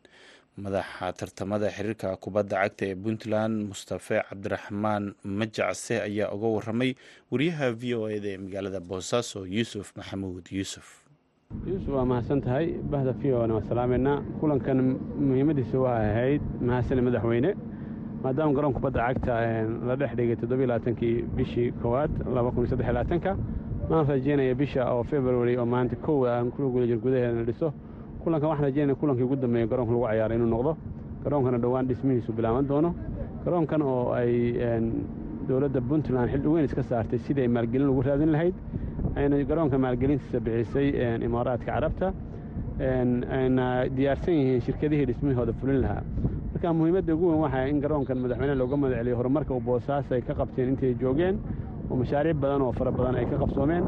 madaxa 0.59 1.12
tartamada 1.16 1.68
xiriirka 1.71 2.16
kubadda 2.21 2.56
cagta 2.62 2.85
ee 2.90 2.94
puntland 2.94 3.54
mustafe 3.71 4.21
cabdiraxmaan 4.28 5.14
majacse 5.25 5.94
ayaa 6.09 6.28
uga 6.37 6.47
waramay 6.56 6.90
wariyaha 7.32 7.73
v 7.80 7.94
o 7.97 8.09
eda 8.16 8.28
ee 8.35 8.38
magaalada 8.44 8.80
boosaaso 8.80 9.47
yuusuf 9.47 9.97
maxamuud 9.97 10.44
yuusuf. 10.52 10.87
Yuusuf 11.66 11.88
waa 11.97 12.04
mahadsan 12.04 12.40
tahay. 12.44 12.66
Bahda 12.92 13.12
v 13.12 13.32
o 13.32 13.47
na 13.47 13.54
waa 13.54 13.64
salaameynaa. 13.71 14.21
Kulankan 14.40 14.78
muhiimadiisa 15.28 15.78
waa 15.80 15.97
ahayd 16.11 16.42
mahadsane 16.61 17.00
madaxweyne 17.00 17.50
maadaama 18.23 18.52
garoon 18.56 18.75
kubadda 18.76 19.00
cagta 19.09 19.32
la 19.88 19.97
dhex 19.97 20.12
dhigay 20.18 20.37
toddobailaatankii 20.37 21.14
bishii 21.37 21.73
koowaad 21.82 22.12
labakunsaddelaatanka 22.35 23.32
maan 23.90 24.04
rajeynaya 24.06 24.54
bisha 24.54 24.85
oo 24.92 25.02
february 25.04 25.56
oo 25.56 25.66
maanta 25.66 25.97
kow 25.97 26.28
aan 26.28 26.52
ku 26.52 26.68
guda 26.75 26.87
jir 26.90 26.99
gudaheedana 27.04 27.44
dhiso 27.49 27.73
kulankan 28.25 28.49
waxaan 28.50 28.64
rajeynaya 28.69 28.95
kulankii 29.00 29.25
ugu 29.25 29.37
dambeeya 29.37 29.67
garoonka 29.67 29.93
lagu 29.93 30.05
cayaaray 30.07 30.37
inuu 30.37 30.47
noqdo. 30.55 30.76
Garoonkana 31.25 31.59
dhowaan 31.59 31.87
dhismihiisu 31.88 32.33
bilaaban 32.33 32.67
doono. 32.69 32.95
Garoonkan 33.45 33.83
oo 33.83 34.12
ay 34.12 34.33
dowladda 35.49 35.81
puntland 35.81 36.31
xil 36.31 36.47
weyn 36.49 36.64
iska 36.64 36.83
saartay 36.83 37.19
sidii 37.19 37.43
ay 37.43 37.49
maalgelin 37.49 37.88
ugu 37.88 38.02
raadin 38.02 38.31
lahayd. 38.33 38.55
Ayna 39.17 39.37
garoonka 39.45 39.79
maalgelintiisa 39.79 40.41
bixisay 40.41 40.89
imaaraadka 41.25 41.67
carabta. 41.73 42.13
Ayna 42.80 43.87
diyaarsan 43.97 44.35
yihiin 44.35 44.61
shirkadihii 44.61 45.06
dhismahooda 45.06 45.52
fulin 45.61 45.80
lahaa. 45.82 46.02
Marka 46.52 46.73
muhiimadda 46.73 47.15
ugu 47.15 47.26
weyn 47.30 47.41
waxaa 47.43 47.67
in 47.69 47.80
garoonkan 47.80 48.19
madaxweyne 48.19 48.54
looga 48.54 48.76
madaceliyo 48.76 49.17
horumarka 49.17 49.54
uu 49.54 49.61
boosaas 49.61 50.13
ay 50.13 50.23
ka 50.23 50.35
qabteen 50.35 50.69
intay 50.69 50.95
joogeen 50.95 51.39
oo 51.91 51.97
mashaariic 51.97 52.37
badan 52.37 52.63
oo 52.63 52.73
fara 52.73 52.91
badan 52.91 53.17
ay 53.17 53.26
ka 53.26 53.37
qabsoomeen 53.43 53.85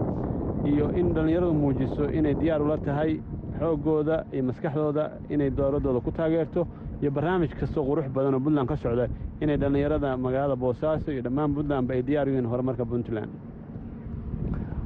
iyo 0.65 0.91
in 0.97 1.13
dhallinyaradu 1.15 1.53
muujiso 1.55 2.05
inay 2.11 2.35
diyaar 2.35 2.63
ula 2.63 2.77
tahay 2.79 3.21
xooggooda 3.59 4.17
iyo 4.33 4.43
maskaxdooda 4.51 5.05
inay 5.31 5.51
dowladdooda 5.51 6.01
ku 6.01 6.11
taageerto 6.11 6.67
iyo 7.03 7.11
barnaamij 7.11 7.53
kastoo 7.61 7.85
qurux 7.85 8.09
badan 8.15 8.35
oo 8.35 8.41
puntland 8.41 8.69
ka 8.69 8.77
socda 8.77 9.07
inay 9.41 9.57
dhallinyarada 9.57 10.17
magaalada 10.17 10.57
boosaaso 10.57 11.11
iyo 11.13 11.23
dhammaan 11.23 11.55
puntlandba 11.55 11.95
ay 11.95 12.03
diyaar 12.03 12.29
yihiin 12.29 12.47
horumarka 12.47 12.85
puntland. 12.85 13.31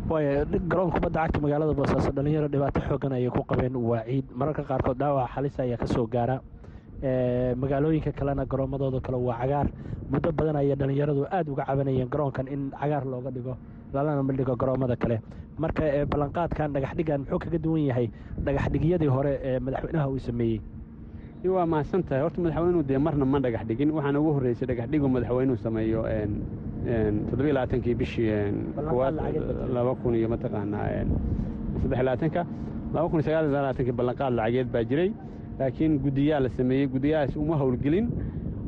Waaya 0.08 0.44
garoon 0.68 0.90
kubadda 0.90 1.20
cagta 1.24 1.40
magaalada 1.40 1.74
boosaaso 1.74 2.10
dhallinyaro 2.16 2.48
dhibaato 2.48 2.80
xoogan 2.88 3.12
ayay 3.12 3.30
ku 3.30 3.42
qabeen 3.44 3.76
waa 3.76 4.02
ciid. 4.08 4.24
Mararka 4.34 4.62
qaarkood 4.64 4.96
dhaawaca 4.98 5.32
xalis 5.34 5.60
ayaa 5.60 5.76
ka 5.76 5.86
soo 5.86 6.06
gaara. 6.06 6.40
Magaalooyinka 7.60 8.12
kalena 8.12 8.44
garoomadooda 8.46 9.00
kale 9.00 9.16
waa 9.16 9.36
cagaar. 9.40 9.68
Muddo 10.10 10.32
badan 10.32 10.56
ayay 10.56 10.76
dhallinyaradu 10.76 11.26
aad 11.30 11.48
uga 11.48 11.64
cabanayeen 11.64 12.08
garoonkan 12.08 12.48
in 12.48 12.70
cagaar 12.70 13.04
looga 13.04 13.30
dhigo 13.30 13.56
lalana 13.94 14.22
midhigo 14.22 14.56
garoomada 14.56 14.96
kale. 14.96 15.20
Marka 15.58 15.82
ballanqaadkan 16.10 16.72
dhagaxdhigan 16.74 17.20
muxuu 17.20 17.38
kaga 17.38 17.58
duwan 17.58 17.82
yahay 17.90 18.06
dhagaxdhigyadii 18.46 19.10
hore 19.16 19.32
ee 19.42 19.58
madaxweynaha 19.58 20.08
uu 20.08 20.18
sameeyey? 20.18 20.60
Waa 21.54 21.66
mahadsan 21.66 22.02
tahay. 22.02 22.22
Horta 22.22 22.40
madaxweynuhu 22.40 22.82
dee 22.88 22.98
marna 22.98 23.24
ma 23.24 23.38
dhagax 23.40 23.66
dhigin 23.68 23.90
waxaana 23.96 24.20
ugu 24.20 24.32
horreysay 24.36 24.66
dhagaxdhigu 24.70 25.08
madaxweynuhu 25.08 25.56
sameeyo 25.66 26.02
toddobiy 27.30 27.52
labaatankii 27.52 27.94
bishii 27.94 28.30
kowaad 28.90 29.14
laba 29.74 29.94
kun 30.02 30.14
iyo 30.14 30.28
mataqaanaa 30.28 31.04
saddex 31.82 31.98
labaatanka. 32.02 32.46
Laba 32.94 33.08
kun 33.08 33.18
iyo 33.20 33.26
sagaal 33.28 33.44
iyo 33.46 33.52
labaatankii 33.56 33.92
ballanqaad 33.98 34.32
lacageed 34.38 34.68
baa 34.72 34.84
jiray. 34.84 35.10
Laakiin 35.58 35.98
guddiyaa 36.04 36.40
la 36.40 36.48
sameeyey. 36.58 36.86
Guddiyahaas 36.86 37.36
uma 37.36 37.56
howlgelin 37.56 38.06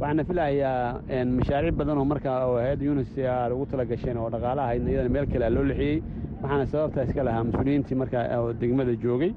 waxaana 0.00 0.24
filahayaa 0.24 1.24
mashaariic 1.38 1.74
badan 1.80 1.98
oo 2.00 2.04
markaa 2.12 2.46
oo 2.48 2.56
hay'adda 2.62 2.90
unisr 2.92 3.52
ugu 3.54 3.66
tala 3.70 3.84
gasheen 3.84 4.16
oo 4.16 4.28
dhaqaala 4.34 4.62
ahayd 4.66 4.86
iyadana 4.88 5.10
meel 5.14 5.26
kale 5.32 5.46
loo 5.56 5.64
lixiyey. 5.70 5.96
Waxaana 6.42 6.64
sababtaa 6.72 7.04
iska 7.08 7.22
lahaa 7.28 7.44
mas'uuliyiintii 7.48 7.96
markaa 8.02 8.24
oo 8.40 8.52
degmada 8.60 8.94
joogay. 9.02 9.32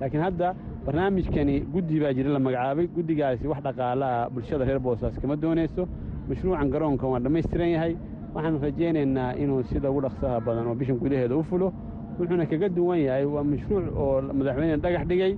Laakiin 0.00 0.22
hadda 0.26 0.54
barnaamijkani 0.86 1.54
guddi 1.74 2.00
baa 2.02 2.12
jira 2.16 2.30
la 2.30 2.38
magacaabay. 2.46 2.86
Guddigaasi 2.96 3.46
wax 3.52 3.60
dhaqaalaha 3.66 4.30
bulshada 4.34 4.64
reer 4.64 4.78
boosaas 4.86 5.18
kama 5.22 5.36
doonayso. 5.36 5.88
Mashruucan 6.28 6.70
garoonkan 6.70 7.08
waa 7.10 7.20
dhammaystiran 7.24 7.70
yahay. 7.74 7.96
Waxaan 8.34 8.60
rajaynaynaa 8.62 9.34
inuu 9.42 9.62
sida 9.70 9.90
ugu 9.90 10.00
dhaqsaha 10.06 10.40
badan 10.46 10.66
oo 10.70 10.74
bishan 10.74 10.98
gudaheeda 11.02 11.34
u 11.36 11.42
fulo. 11.42 11.72
Wuxuuna 12.18 12.46
kaga 12.46 12.68
duwan 12.68 12.98
yahay 13.02 13.24
waa 13.34 13.42
mashruuc 13.42 13.84
oo 13.98 14.22
madaxweyne 14.38 14.76
dhagax 14.84 15.04
dhigay 15.10 15.32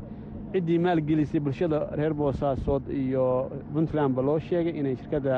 ciddii 0.53 0.79
maalgelisay 0.87 1.41
bulshada 1.41 1.79
reer 1.99 2.13
boosaasood 2.15 2.85
iyo 3.03 3.25
puntlandba 3.75 4.23
loo 4.29 4.39
sheegay 4.49 4.75
inay 4.81 4.95
shirkadda 5.01 5.35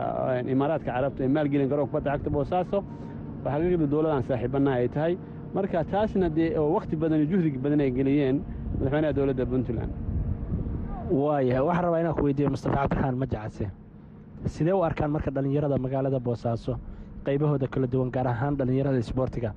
imaaraadka 0.54 0.90
carabta 0.96 1.20
ay 1.24 1.28
maalgelin 1.36 1.68
garoon 1.72 1.88
kubadda 1.90 2.10
cagta 2.14 2.30
boosaaso. 2.36 2.78
Oo 2.78 3.50
xaqiiqda 3.52 3.86
dowladaan 3.92 4.22
saaxiibannaha 4.28 4.76
ay 4.82 4.88
tahay. 4.96 5.14
Marka 5.54 5.84
taasna 5.92 6.28
dee 6.36 6.48
oo 6.60 6.68
wakhti 6.76 6.94
badan 7.02 7.18
iyo 7.20 7.26
juhdig 7.32 7.56
badan 7.64 7.80
ay 7.80 7.90
geliyeen 7.98 8.36
madaxweynaha 8.78 9.12
dowladda 9.18 9.44
puntland. 9.52 9.92
Waayahay 11.10 11.62
waxaan 11.68 11.84
rabaa 11.84 12.00
inaan 12.02 12.14
ku 12.18 12.22
weydiiyo 12.28 12.50
mustafa 12.54 12.76
cabdiraxmaan 12.76 13.16
majacase 13.22 13.66
sidee 14.54 14.72
u 14.72 14.82
arkaan 14.88 15.10
marka 15.10 15.30
dhallinyarada 15.34 15.76
magaalada 15.84 16.20
boosaaso 16.20 16.72
qaybahooda 17.26 17.66
kala 17.74 17.86
duwan 17.92 18.10
gaar 18.16 18.26
ahaan 18.28 18.54
dhallinyarada 18.58 18.98
isboortiga 19.04 19.50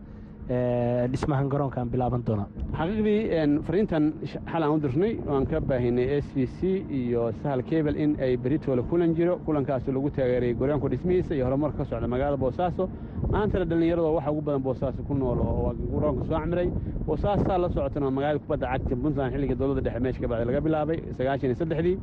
dhismahan 0.49 1.47
garoonkaan 1.49 1.89
bilaaban 1.93 2.23
doona. 2.25 2.45
Xaqiiqdii 2.77 3.61
fariintan 3.67 4.13
xal 4.51 4.63
aan 4.63 4.71
u 4.75 4.79
dirnay 4.79 5.13
waan 5.25 5.45
ka 5.45 5.59
baahinay 5.59 6.07
s 6.21 6.27
v 6.35 6.45
c 6.57 6.59
iyo 6.89 7.31
sahal 7.43 7.61
kebel 7.63 7.95
in 7.95 8.15
ay 8.19 8.37
beritoola 8.37 8.81
kulan 8.89 9.13
jiro 9.15 9.37
kulankaasoo 9.45 9.93
lagu 9.93 10.09
taageerayay 10.09 10.53
goryaanku 10.53 10.89
dhismihiisa 10.89 11.35
iyo 11.35 11.45
horumarka 11.45 11.77
ka 11.77 11.85
socda 11.85 12.07
magaalada 12.07 12.37
boosaaso 12.37 12.89
maantana 13.31 13.65
dhallinyarado 13.65 14.13
waxa 14.17 14.31
ugu 14.31 14.41
badan 14.41 14.61
boosaaso 14.67 14.99
ku 15.07 15.13
nool 15.13 15.39
oo 15.39 15.73
garoonka 15.93 16.23
soo 16.25 16.37
camiray. 16.39 16.69
Boosaaso 17.07 17.43
saa 17.47 17.57
la 17.57 17.69
socotana 17.69 18.05
waa 18.07 18.11
magaalada 18.17 18.39
kubadda 18.43 18.65
cagta 18.71 18.95
puntland 19.03 19.31
xilliga 19.33 19.55
dowladda 19.55 19.81
dhexe 19.85 19.99
meesha 20.03 20.19
ka 20.21 20.27
bacday 20.31 20.45
laga 20.49 20.61
bilaabay 20.65 20.97
sagaashan 21.17 21.47
iyo 21.49 21.55
saddexdii. 21.61 21.97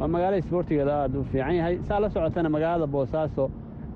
Waa 0.00 0.08
magaalada 0.14 0.38
isboortigeeda 0.42 0.92
aad 1.04 1.14
u 1.16 1.22
fiican 1.30 1.54
yahay. 1.60 1.74
Saa 1.88 2.00
la 2.00 2.08
socotana 2.14 2.48
magaalada 2.48 2.86
boosaaso 2.86 3.50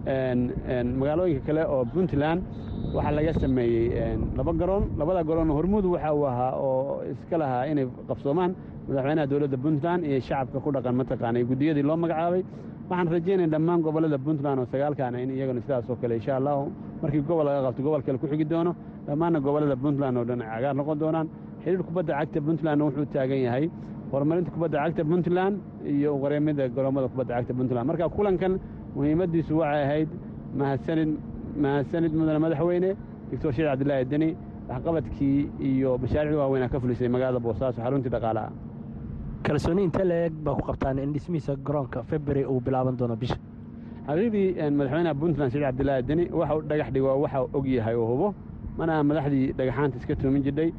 magaalooyinka 0.06 1.46
kale 1.46 1.62
oo 1.66 1.84
puntland 1.84 2.40
waxaa 2.94 3.12
laga 3.16 3.32
sameeyey 3.34 4.16
laba 4.36 4.52
garoon 4.60 4.84
labada 4.98 5.22
garoon 5.24 5.50
hormuud 5.50 5.84
waxa 5.84 6.10
ahaa 6.30 6.52
oo 6.66 7.02
iska 7.12 7.36
lahaa 7.42 7.64
inay 7.70 7.86
qabsoomaan 8.08 8.54
madaxweynaha 8.88 9.26
dowladda 9.30 9.56
puntland 9.64 10.00
iyo 10.04 10.20
shacabka 10.20 10.58
ku 10.64 10.70
dhaqan 10.72 10.94
mataqaanay. 11.00 11.42
Guddiyadii 11.50 11.82
loo 11.82 11.96
magacaabay 11.96 12.42
waxaan 12.90 13.08
rajaynaya 13.14 13.48
dhammaan 13.54 13.80
gobollada 13.86 14.18
puntland 14.26 14.58
oo 14.62 14.66
sagaalkaana 14.72 15.18
in 15.24 15.30
iyaguna 15.36 15.60
sidaas 15.66 15.90
oo 15.90 15.96
kale 16.02 16.14
insha 16.20 16.36
allahu 16.38 16.70
markii 17.02 17.22
gobol 17.28 17.44
laga 17.48 17.60
qabto 17.66 17.82
gobol 17.82 18.02
kale 18.06 18.18
ku 18.18 18.26
xigi 18.30 18.44
doono 18.52 18.72
dhammaanna 19.08 19.40
gobollada 19.40 19.76
puntland 19.84 20.16
oo 20.18 20.24
dhan 20.24 20.40
cagaar 20.52 20.74
noqon 20.80 20.98
doonaan. 21.02 21.26
Xiriir 21.64 21.82
kubadda 21.82 22.12
cagta 22.20 22.40
puntlandna 22.46 22.84
wuxuu 22.86 23.06
taagan 23.14 23.40
yahay. 23.46 23.64
Horumarinta 24.12 24.50
kubadda 24.54 24.78
cagta 24.84 25.02
puntland 25.10 25.54
iyo 25.84 26.14
uqareemida 26.16 26.68
goroommada 26.76 27.08
kubadda 27.12 27.32
cagta 27.38 27.52
puntland. 27.58 27.86
Marka 27.90 28.06
kulankan 28.16 28.52
muhiimaddiisu 28.96 29.52
waxay 29.60 29.82
ahayd 29.86 30.08
mahadsanid 30.60 31.10
mahadsanid 31.64 32.12
mudane 32.18 32.38
madaxweyne 32.46 32.90
doctor 33.30 33.52
sheekh 33.56 33.68
cabdillaahi 33.70 34.04
deni 34.12 34.28
waxqabadkii 34.70 35.38
iyo 35.68 35.90
mashaariicdii 36.02 36.40
waaweynaa 36.42 36.68
ka 36.74 36.78
fulisay 36.82 37.08
magaalada 37.14 37.40
boosaaso 37.46 37.78
xaruntii 37.84 38.12
dhaqaalaha. 38.14 38.48
Kalsooni 39.46 39.82
intee 39.86 40.04
la-eg 40.10 40.32
baa 40.44 40.54
ku 40.58 40.62
qabtaan 40.68 40.98
in 40.98 41.12
dhismihiisa 41.14 41.52
garoonka 41.66 42.02
february 42.10 42.44
uu 42.52 42.60
bilaaban 42.66 42.96
doono 42.98 43.16
bisha. 43.16 43.36
Xaqiiqdii 44.08 44.70
madaxweynaha 44.78 45.14
puntland 45.20 45.50
sheekh 45.52 45.64
cabdillaahi 45.68 46.02
deni 46.08 46.24
waxa 46.38 46.54
uu 46.56 46.62
dhagax 46.70 46.88
dhigo 46.94 47.10
waxa 47.24 47.38
uu 47.42 47.48
og 47.58 47.66
yahay 47.66 47.94
oo 47.94 48.06
hubo. 48.12 48.34
Mana 48.78 49.02
madaxdii 49.10 49.52
dhagaxaanta 49.58 49.96
iska 50.00 50.14
tuumin 50.16 50.42
jirdhay 50.46 50.70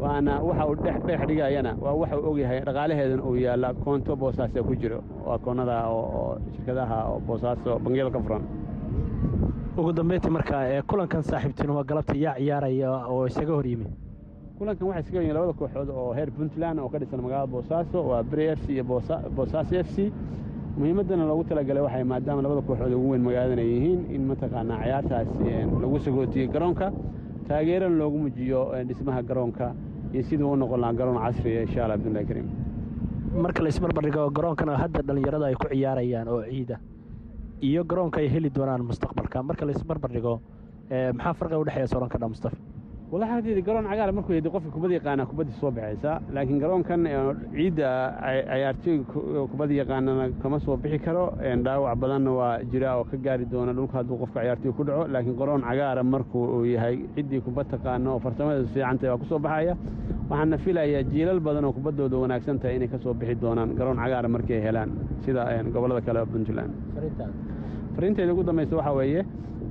waana 0.00 0.40
waxa 0.42 0.66
uu 0.68 0.74
dhagax 0.74 1.20
dhigayana 1.28 1.72
waa 1.80 1.92
waxa 2.00 2.16
uu 2.18 2.30
og 2.30 2.38
yahay 2.38 2.60
dhaqaalaheedana 2.66 3.22
uu 3.22 3.36
yaalla 3.36 3.74
koonto 3.84 4.16
boosaas 4.16 4.50
ee 4.56 4.62
ku 4.62 4.74
jiro. 4.76 5.00
Oo 5.26 5.32
akoonnada 5.32 5.76
oo 5.88 6.38
shirkadaha 6.54 6.98
oo 7.10 7.20
boosaaso 7.26 7.78
bangiyada 7.84 8.10
ka 8.10 8.20
furan. 8.20 8.42
Ugu 9.78 9.92
dambeyntii 9.92 10.30
markaa 10.30 10.82
kulankan 10.90 11.22
saaxiibtinimo 11.22 11.84
galabta 11.84 12.14
yaa 12.24 12.34
ciyaaraya 12.38 12.90
oo 13.08 13.26
isaga 13.26 13.52
hor 13.54 13.66
yimi. 13.66 13.86
Kulankan 14.58 14.86
waxay 14.88 15.02
iskaga 15.02 15.20
yihiin 15.22 15.34
labada 15.36 15.52
kooxood 15.60 15.88
oo 15.90 16.12
heer 16.16 16.30
puntland 16.30 16.78
oo 16.80 16.88
ka 16.88 16.98
dhisan 16.98 17.20
magaalada 17.22 17.50
boosaaso 17.52 17.98
waa 18.10 18.22
beri 18.22 18.46
f 18.56 18.60
c 18.66 18.72
iyo 18.74 18.84
boosaaso 19.36 19.74
f 19.84 19.88
c. 19.96 20.12
Muhiimaddana 20.78 21.24
loogu 21.26 21.44
talagalay 21.44 21.82
waxay 21.82 22.04
maadaama 22.04 22.42
labada 22.42 22.62
kooxood 22.68 22.92
ugu 22.98 23.10
weyn 23.10 23.22
magaaladan 23.22 23.58
ay 23.58 23.68
yihiin 23.74 24.00
in 24.14 24.22
mataqaanaa 24.30 24.78
ciyaartaas 24.82 25.28
lagu 25.82 25.98
sagootiyo 26.06 26.46
garoonka 26.54 26.86
taageerana 27.48 27.96
loogu 28.00 28.18
mujiyo 28.24 28.60
dhismaha 28.88 29.20
garoonka 29.30 29.66
iyo 30.14 30.22
siduu 30.28 30.50
u 30.52 30.56
noqon 30.62 30.80
lahaa 30.84 30.96
garoon 31.00 31.18
casriya 31.24 31.60
insha 31.66 31.80
allah 31.84 31.96
abdullahi 31.98 32.26
kariim 32.30 32.48
marka 33.44 33.60
la 33.62 33.68
isbarbardhigo 33.74 34.24
garoonkan 34.36 34.68
hadda 34.82 35.00
dhallinyarada 35.08 35.46
ay 35.50 35.54
ku 35.62 35.66
ciyaarayaan 35.72 36.28
oo 36.34 36.42
ciida 36.50 36.76
iyo 37.68 37.80
garoonka 37.90 38.18
ay 38.22 38.28
heli 38.34 38.50
doonaan 38.56 38.82
mustaqbalka. 38.90 39.42
Marka 39.48 39.64
la 39.68 39.72
isbarbardhigo 39.78 40.34
maxaa 41.18 41.34
farqiga 41.38 41.58
udhexeeya 41.62 41.88
sooran 41.92 42.08
kadha 42.14 42.28
mustafa 42.32 42.56
walaxadeedi 43.14 43.62
garoon 43.66 43.84
cagaar 43.90 44.10
markuu 44.16 44.34
yidhi 44.36 44.50
qofka 44.54 44.70
kubadda 44.74 44.94
yaqaana 44.98 45.24
kubaddii 45.30 45.56
soo 45.60 45.70
baxaysa 45.76 46.12
laakiin 46.34 46.58
garoonkan 46.62 47.00
ciidda 47.54 47.88
cayaartooy 48.50 48.96
kubadda 49.52 49.74
yaqaanana 49.80 50.24
kama 50.42 50.58
soo 50.64 50.76
bixi 50.82 50.98
karo. 51.06 51.24
Dhaawac 51.64 51.94
badanna 52.02 52.30
waa 52.38 52.58
jira 52.72 52.96
oo 52.98 53.04
ka 53.10 53.16
gaari 53.26 53.44
doona 53.52 53.72
dhulka 53.76 53.94
hadduu 53.98 54.16
qofka 54.22 54.40
cayaartooy 54.40 54.72
ku 54.78 54.82
dhaco. 54.88 55.06
Laakiin 55.14 55.36
garoon 55.40 55.62
cagaara 55.68 56.02
markuu 56.02 56.42
uu 56.56 56.64
yahay 56.74 56.96
ciddii 57.14 57.40
kubad 57.46 57.66
taqaano 57.70 58.08
oo 58.14 58.18
farsamada 58.24 58.64
fiicantahay 58.74 59.10
waa 59.12 59.18
ku 59.22 59.26
soo 59.30 59.38
baxaya. 59.38 59.74
Waxaana 60.30 60.56
filayaa 60.64 61.02
jiilal 61.12 61.40
badan 61.40 61.64
oo 61.68 61.72
kubaddooda 61.78 62.16
wanaagsan 62.24 62.58
tahay 62.58 62.76
inay 62.76 62.88
ka 62.88 62.98
soo 62.98 63.14
bixi 63.14 63.34
doonaan 63.44 63.76
garoon 63.78 63.96
cagaara 64.02 64.28
markii 64.28 64.56
ay 64.58 64.62
helaan. 64.66 64.90
Sida 65.24 65.44
gobollada 65.74 66.00
kale 66.06 66.18
oo 66.20 66.26
puntland. 66.26 66.72
Fariinteeda 67.94 68.32
ugu 68.34 68.42
dambaysa 68.42 68.74
waxaa 68.76 68.96
weeye 68.98 69.22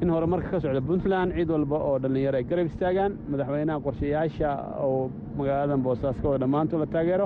in 0.03 0.09
horumarka 0.15 0.49
ka 0.53 0.59
socda 0.63 0.81
puntland 0.89 1.29
cid 1.37 1.49
walba 1.55 1.77
oo 1.87 1.95
dhallinyaro 2.03 2.37
ay 2.39 2.43
garab 2.51 2.67
istaagaan 2.71 3.11
madaxweynaha 3.31 3.79
qorshayaasha 3.87 4.49
oo 4.87 4.99
magaaladan 5.39 5.81
boosaas 5.87 6.17
ka 6.21 6.27
wada 6.31 6.39
dhammaantood 6.45 6.79
la 6.79 6.85
taageero. 6.95 7.25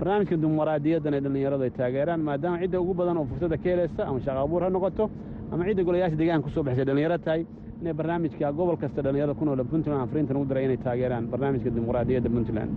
Barnaamijka 0.00 0.36
dumaraadiyadan 0.44 1.14
ay 1.16 1.20
dhallinyaradu 1.26 1.62
ay 1.68 1.70
taageeraan 1.80 2.20
maadaama 2.28 2.56
cidda 2.62 2.78
ugu 2.84 2.94
badan 3.00 3.16
oo 3.20 3.26
fursadda 3.30 3.56
ka 3.62 3.68
helaysa 3.72 4.02
ama 4.10 4.18
shaqa 4.26 4.40
abuur 4.46 4.62
ha 4.64 4.68
noqoto 4.76 5.04
ama 5.52 5.62
cidda 5.68 5.82
golayaasha 5.88 6.16
deegaanka 6.20 6.44
ku 6.46 6.50
soo 6.56 6.62
baxsay 6.68 6.84
dhallinyaro 6.88 7.18
tahay 7.26 7.42
inay 7.80 7.92
barnaamijka 8.00 8.52
gobol 8.58 8.76
kasta 8.82 9.00
dhallinyarada 9.06 9.34
ku 9.40 9.44
noola 9.48 9.64
puntland 9.72 10.00
afriintan 10.06 10.36
ugu 10.40 10.46
daray 10.50 10.64
inay 10.68 10.76
taageeraan 10.86 11.24
barnaamijka 11.32 11.70
dimuqraadiyadda 11.76 12.28
puntland 12.36 12.70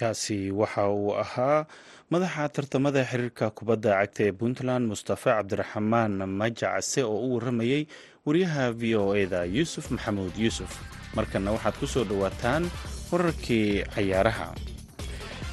kaasi 0.00 0.50
waxa 0.60 0.84
uu 0.88 1.12
ahaa 1.24 1.66
madaxa 2.12 2.48
tartamada 2.54 3.02
xiriirka 3.10 3.50
kubadda 3.56 3.90
cagta 4.00 4.20
ee 4.28 4.32
puntland 4.40 4.84
mustafa 4.92 5.30
cabdiraxmaan 5.38 6.14
majacase 6.40 7.00
oo 7.02 7.18
u 7.26 7.34
warramayey 7.34 7.82
wariyaha 8.26 8.64
v 8.80 8.94
o 9.02 9.14
eda 9.22 9.40
yuusuf 9.56 9.90
maxamuud. 9.94 10.32
Yuusuf 10.44 10.70
markanna 11.16 11.50
waxaad 11.56 11.74
ku 11.80 11.86
soo 11.86 12.04
dhowaataan 12.10 12.64
wararkii 13.12 13.84
cayaaraha. 13.94 14.48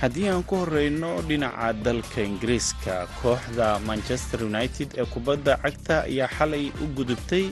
Haddii 0.02 0.28
aan 0.30 0.44
ku 0.44 0.56
horeyno 0.62 1.22
dhinaca 1.30 1.72
dalka 1.86 2.22
ingiriiska 2.30 3.08
kooxda 3.22 3.80
manchester 3.90 4.44
united 4.44 4.90
ee 5.00 5.06
kubadda 5.14 5.58
cagta 5.64 5.96
ayaa 6.10 6.28
xalay 6.38 6.66
u 6.84 6.86
gudubtay 6.98 7.46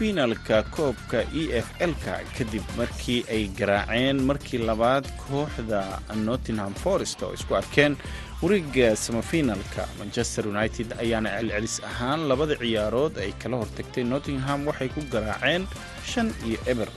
fiinalka 0.00 0.62
koobka 0.72 1.20
e 1.36 1.42
f 1.60 1.68
l-ka 1.90 2.14
kadib 2.36 2.64
markii 2.78 3.20
ay 3.34 3.42
garaaceen 3.58 4.16
markii 4.28 4.60
labaad 4.68 5.04
kooxda 5.28 5.80
nottingham 6.26 6.72
forest 6.82 7.20
oo 7.22 7.32
isku 7.36 7.52
arkeen 7.60 7.96
wareega 8.42 8.96
samafinalka 8.96 9.84
manchester 10.00 10.48
united 10.48 10.88
ayaana 11.04 11.30
celcelis 11.36 11.74
ahaan 11.90 12.20
labada 12.30 12.56
ciyaarood 12.62 13.14
ay 13.24 13.32
kala 13.42 13.56
hortagtay 13.60 14.04
nottingham 14.12 14.64
waxay 14.68 14.88
ku 14.88 15.00
garaaceen 15.12 15.68
shan 16.12 16.32
iyo 16.48 16.56
eber. 16.72 16.88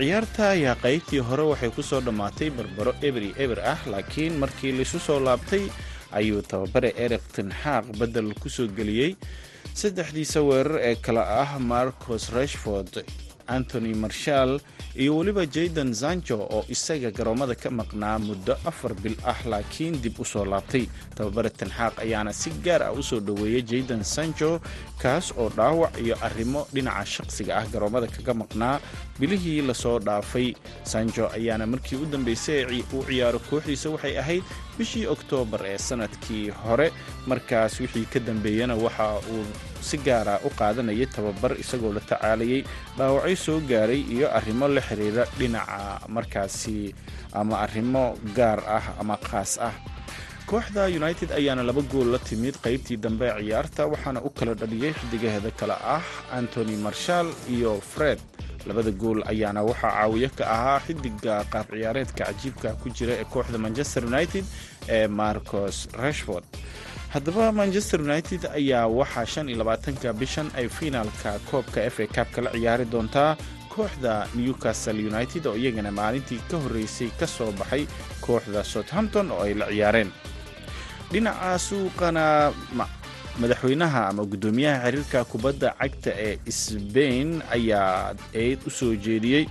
Ciyaarta 0.00 0.44
ayaa 0.56 0.76
qaybtii 0.84 1.20
hore 1.28 1.44
waxay 1.52 1.70
ku 1.76 1.82
soo 1.90 2.00
dhammaatay 2.00 2.48
barbaro 2.50 2.92
eberi 3.08 3.30
eber 3.44 3.60
ah 3.72 3.80
laakiin 3.92 4.40
markii 4.42 4.72
laisu 4.78 4.98
soo 5.08 5.20
laabtay 5.20 5.64
ayuu 6.18 6.40
tababare 6.50 6.90
eric 7.04 7.24
tenxaaq 7.36 7.84
beddel 8.00 8.32
ku 8.40 8.48
soo 8.48 8.68
geliyey 8.78 9.12
saddexdiisa 9.80 10.40
weerar 10.48 10.76
ee 10.88 10.94
kale 11.06 11.20
ah 11.42 11.52
marcos 11.72 12.24
rashford 12.36 12.92
antony 13.56 13.92
marshall 14.02 14.52
iyo 15.02 15.12
weliba 15.18 15.44
jayden 15.54 15.90
zanjo 16.00 16.36
oo 16.56 16.62
isaga 16.74 17.10
garoomada 17.18 17.54
ka 17.62 17.70
maqnaa 17.80 18.18
muddo 18.26 18.54
afar 18.70 18.92
bil 19.02 19.16
ah 19.32 19.38
laakiin 19.52 19.94
dib 20.04 20.16
u 20.20 20.24
soo 20.32 20.44
laabtay. 20.52 20.84
Tababare 21.16 21.50
tanxaaq 21.60 21.94
ayaana 22.04 22.32
si 22.40 22.50
gaar 22.64 22.82
ah 22.88 22.92
u 22.92 23.02
soo 23.02 23.20
dhoweeyey 23.20 23.62
jayden 23.70 24.02
sanjo 24.14 24.50
kaas 25.02 25.32
oo 25.40 25.48
dhaawac 25.58 25.94
iyo 26.04 26.16
arrimo 26.26 26.60
dhinaca 26.74 27.04
shaqsiga 27.14 27.52
ah 27.60 27.66
garoomada 27.72 28.06
kaga 28.16 28.34
maqnaa 28.42 28.76
bilihii 29.20 29.60
la 29.68 29.74
soo 29.74 29.98
dhaafay. 30.06 30.48
Sanjo 30.92 31.24
ayaana 31.36 31.66
markii 31.72 31.96
u 32.02 32.06
dambeysay 32.12 32.60
uu 32.92 33.04
ciyaaro 33.08 33.38
kooxdiisa 33.48 33.88
waxay 33.94 34.14
ahayd 34.22 34.44
bishii 34.78 35.06
oktoobar 35.14 35.60
ee 35.72 35.78
sannadkii 35.88 36.46
hore. 36.64 36.88
Markaas 37.30 37.80
wixii 37.80 38.06
ka 38.12 38.20
dambeeyana 38.28 38.74
waxa 38.84 39.08
uu 39.34 39.44
si 39.88 39.96
gaara 40.06 40.34
u 40.46 40.50
qaadanayay 40.60 41.06
tababar 41.14 41.52
isagoo 41.62 41.92
la 41.96 42.00
tacaalayay 42.10 42.60
dhaawacyo 42.98 43.36
soo 43.46 43.58
gaaray 43.70 44.00
iyo 44.14 44.26
arrimo 44.38 44.66
la 44.68 44.80
xiriira 44.88 45.24
dhinaca 45.38 45.78
markaasi 46.16 46.94
ama 47.40 47.54
arrimo 47.64 48.04
gaar 48.36 48.60
ah 48.76 48.84
ama 49.00 49.16
khaas 49.28 49.52
ah. 49.68 49.74
Kooxda 50.46 50.84
united 51.00 51.30
ayaana 51.32 51.62
laba 51.68 51.82
gool 51.92 52.08
la 52.12 52.18
timid 52.18 52.54
qaybtii 52.64 52.96
dambe 53.04 53.26
ciyaarta 53.38 53.86
waxaana 53.92 54.20
u 54.26 54.30
kala 54.38 54.54
dhaliyey 54.60 54.92
xidigaheeda 55.00 55.50
kale 55.60 55.76
ah 55.96 56.02
antony 56.38 56.76
marshall 56.76 57.28
iyo 57.48 57.80
fred. 57.92 58.18
Labada 58.66 58.90
gool 58.90 59.22
ayaana 59.32 59.62
waxaa 59.68 59.90
caawiyo 59.96 60.28
ka 60.38 60.44
ahaa 60.54 60.80
xidiga 60.86 61.34
qaab 61.52 61.66
ciyaareedka 61.72 62.24
cajiibka 62.24 62.68
ku 62.82 62.90
jira 62.96 63.12
ee 63.22 63.24
kooxda 63.34 63.58
manchester 63.58 64.02
united 64.12 64.44
ee 64.96 65.06
marcos 65.08 65.88
rashford 66.02 66.44
haddaba 67.12 67.52
manchester 67.52 68.00
united 68.00 68.40
ayaa 68.54 68.86
waxaa 68.86 69.26
shan 69.26 69.48
iyo 69.48 69.58
labaatanka 69.58 70.12
bishan 70.12 70.48
ay 70.56 70.68
fiinaalka 70.68 71.38
koobka 71.50 71.80
f 71.84 72.00
a 72.00 72.06
kabka 72.06 72.40
la 72.42 72.50
ciyaari 72.50 72.84
doontaa 72.84 73.36
kooxda 73.68 74.28
newcastle 74.34 74.96
united 75.12 75.46
oo 75.46 75.56
iyagana 75.56 75.90
maalintii 75.92 76.40
ka 76.50 76.56
horreysay 76.56 77.10
ka 77.20 77.26
soo 77.26 77.52
baxay 77.52 77.84
kooxda 78.20 78.64
southampton 78.64 79.30
oo 79.30 79.42
ay 79.44 79.54
la 79.54 79.66
ciyaareen. 79.68 80.10
Dhinaca 81.12 81.58
suuqana 81.58 82.52
madaxweynaha 83.40 84.08
ama 84.08 84.24
guddoomiyaha 84.24 84.80
xiriirka 84.88 85.24
kubadda 85.24 85.68
cagta 85.80 86.10
ee 86.26 86.38
sbain 86.48 87.42
ayaa 87.52 88.14
eed 88.32 88.58
u 88.66 88.70
soo 88.70 88.94
jeediyey 88.96 89.44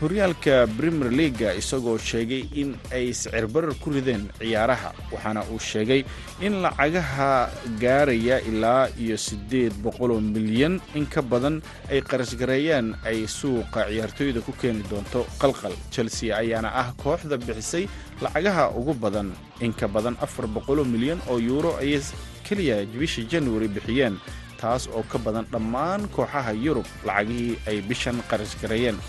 horyaalka 0.00 0.66
premier 0.76 1.10
leaga 1.10 1.54
isagoo 1.56 1.96
sheegay 1.98 2.44
in 2.52 2.76
ay 2.92 3.12
sicirbarar 3.16 3.72
ku 3.80 3.88
rideen 3.90 4.28
ciyaaraha 4.38 4.92
waxaana 5.12 5.40
uu 5.48 5.56
sheegay 5.58 6.04
in 6.44 6.60
lacagaha 6.64 7.48
gaaraya 7.80 8.36
ilaa 8.44 8.88
iyo 9.00 9.16
siddeed 9.16 9.72
boqoloo 9.80 10.20
milyan 10.20 10.80
in 10.94 11.06
ka 11.08 11.22
badan 11.22 11.62
ay 11.88 12.00
qarashgareeyaan 12.04 12.92
ay 13.08 13.24
suuqa 13.24 13.88
ciyaartooyda 13.88 14.44
ku 14.44 14.52
keeni 14.60 14.84
doonto. 14.90 15.24
Qalqal 15.40 15.72
chelsea 15.90 16.36
ayaana 16.36 16.68
ah 16.76 16.92
kooxda 17.00 17.40
bixisay 17.40 17.88
lacagaha 18.20 18.76
ugu 18.76 18.92
badan 18.94 19.32
in 19.64 19.72
ka 19.72 19.88
badan 19.88 20.16
afar 20.20 20.44
boqoloo 20.46 20.84
milyan 20.84 21.24
oo 21.32 21.40
yuuro 21.40 21.72
ayay 21.80 22.04
keliya 22.44 22.84
bishii 22.84 23.24
januari 23.32 23.68
bixiyeen 23.72 24.20
taas 24.60 24.92
oo 24.92 25.02
ka 25.08 25.16
badan 25.18 25.48
dhammaan 25.48 26.04
kooxaha 26.12 26.52
yurub 26.52 26.84
lacagihii 27.08 27.56
ay 27.66 27.80
bishan 27.80 28.20
qarashgareeyeen 28.28 29.00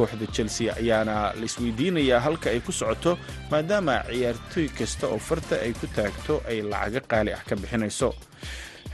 kooxda 0.00 0.26
chelsea 0.36 0.72
ayaana 0.80 1.14
la 1.38 1.44
isweydiinayaa 1.48 2.20
halka 2.26 2.48
ay 2.54 2.60
ku 2.64 2.72
socoto 2.80 3.12
maadaama 3.52 3.96
ciyaartooy 4.08 4.68
kasta 4.78 5.04
oo 5.12 5.18
farta 5.28 5.54
ay 5.64 5.72
ku 5.80 5.86
taagto 5.96 6.34
ay 6.50 6.58
lacago 6.72 7.00
qaali 7.10 7.30
ah 7.36 7.42
ka 7.48 7.54
bixinayso. 7.60 8.10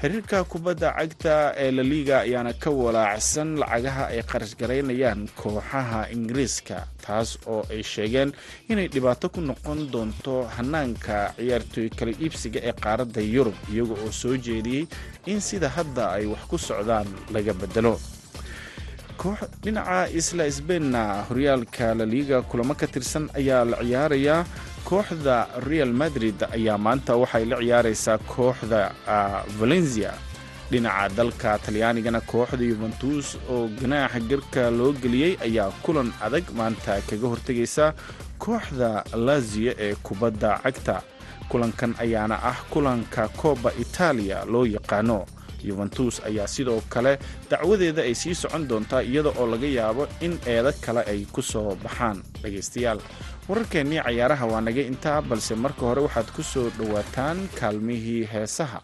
Xiriirka 0.01 0.45
kubadda 0.45 0.89
cagta 0.93 1.35
ee 1.57 1.71
laliga 1.73 2.17
ayaana 2.27 2.53
ka 2.63 2.69
walaacsan 2.81 3.51
lacagaha 3.61 4.05
ay 4.13 4.21
qarash 4.31 4.53
garaynayaan 4.61 5.23
kooxaha 5.41 6.01
ingiriiska 6.17 6.79
taas 7.05 7.39
oo 7.53 7.63
ay 7.73 7.81
sheegeen 7.93 8.31
inay 8.69 8.89
dhibaato 8.93 9.33
ku 9.35 9.41
noqon 9.41 9.81
doonto 9.93 10.35
hanaanka 10.57 11.33
ciyaartooy 11.41 11.89
kala 11.99 12.13
iibsiga 12.25 12.61
ee 12.69 12.75
qaaradda 12.85 13.21
yurub 13.35 13.57
iyaga 13.73 13.95
oo 14.05 14.13
soo 14.13 14.37
jeediyey 14.37 14.85
in 15.33 15.41
sida 15.41 15.69
hadda 15.77 16.05
ay 16.17 16.27
wax 16.33 16.43
ku 16.51 16.59
socdaan 16.69 17.09
laga 17.35 17.53
bedelo 17.63 17.95
dhinaca 19.21 20.09
isla 20.13 20.51
sbainna 20.51 21.25
horyaalka 21.29 21.95
laliga 21.95 22.43
kulamo 22.43 22.75
ka 22.75 22.87
tirsan 22.87 23.31
ayaa 23.35 23.65
la 23.65 23.77
ciyaarayaa 23.83 24.45
kooxda 24.85 25.49
real 25.69 25.93
madrid 25.93 26.37
ayaa 26.53 26.79
maanta 26.79 27.17
waxay 27.17 27.45
la 27.45 27.57
ciyaaraysaa 27.57 28.19
kooxda 28.19 28.93
valencia. 29.59 30.13
Dhinaca 30.71 31.09
dalka 31.17 31.59
talyaanigana 31.59 32.21
kooxda 32.21 32.65
yuventus 32.65 33.39
oo 33.51 33.69
ganaaxa 33.81 34.21
garka 34.21 34.71
loo 34.71 34.93
geliyey 34.93 35.37
ayaa 35.43 35.71
kulan 35.83 36.13
adag 36.21 36.45
maanta 36.55 37.01
kaga 37.09 37.27
hortegaysa 37.29 37.95
kooxda 38.39 39.05
lazio 39.27 39.73
ee 39.79 39.95
kubadda 39.95 40.59
cagta. 40.63 41.03
Kulankan 41.49 41.95
ayaana 41.99 42.37
ah 42.43 42.59
kulanka 42.71 43.29
kooba 43.29 43.71
itaaliya 43.81 44.45
loo 44.45 44.67
yaqaano 44.67 45.25
yuventus 45.69 46.15
ayaa 46.29 46.47
sidoo 46.55 46.81
kale 46.95 47.13
dacwadeeda 47.51 48.03
ay 48.09 48.15
sii 48.15 48.35
socon 48.43 48.69
doontaa 48.71 49.03
iyada 49.03 49.31
oo 49.41 49.47
laga 49.53 49.67
yaabo 49.79 50.05
in 50.27 50.39
eedo 50.47 50.73
kale 50.85 51.01
ay 51.13 51.21
ku 51.35 51.43
soo 51.43 51.75
baxaan 51.85 52.23
dhegaystayaal. 52.43 53.01
Wararkeennii 53.49 54.01
cayaaraha 54.07 54.47
waa 54.53 54.61
naga 54.67 54.83
intaa 54.91 55.23
balse 55.23 55.55
marka 55.55 55.81
hore 55.89 56.01
waxaad 56.07 56.29
ku 56.37 56.43
soo 56.43 56.67
dhowaataan 56.79 57.39
kaalmihii 57.61 58.25
heesaha 58.33 58.81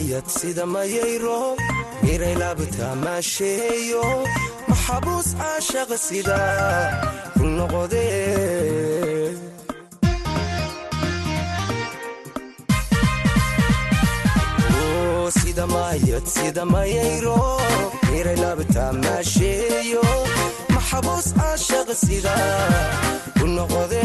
sida 0.00 0.66
mayayro 0.66 1.56
miray 2.02 2.34
laabta 2.40 2.86
maasheeyo 3.04 4.02
maxabuus 4.68 5.28
caashaqa 5.38 5.96
sida 6.06 6.38
ku 7.36 7.44
noqode 7.56 8.04
sida 15.38 15.66
mayad 15.66 16.24
sida 16.26 16.64
mayayro 16.64 17.36
miray 18.10 18.36
laabta 18.42 18.84
maasheeyo 19.02 20.02
maxabuus 20.74 21.26
caashaqa 21.38 21.94
sida 22.04 22.34
ku 23.38 23.46
noqode 23.56 24.04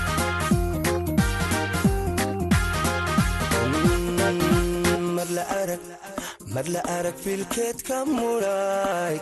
mar 6.61 6.69
la 6.73 6.81
arag 6.97 7.15
filkeedka 7.23 8.05
mudhay 8.05 9.15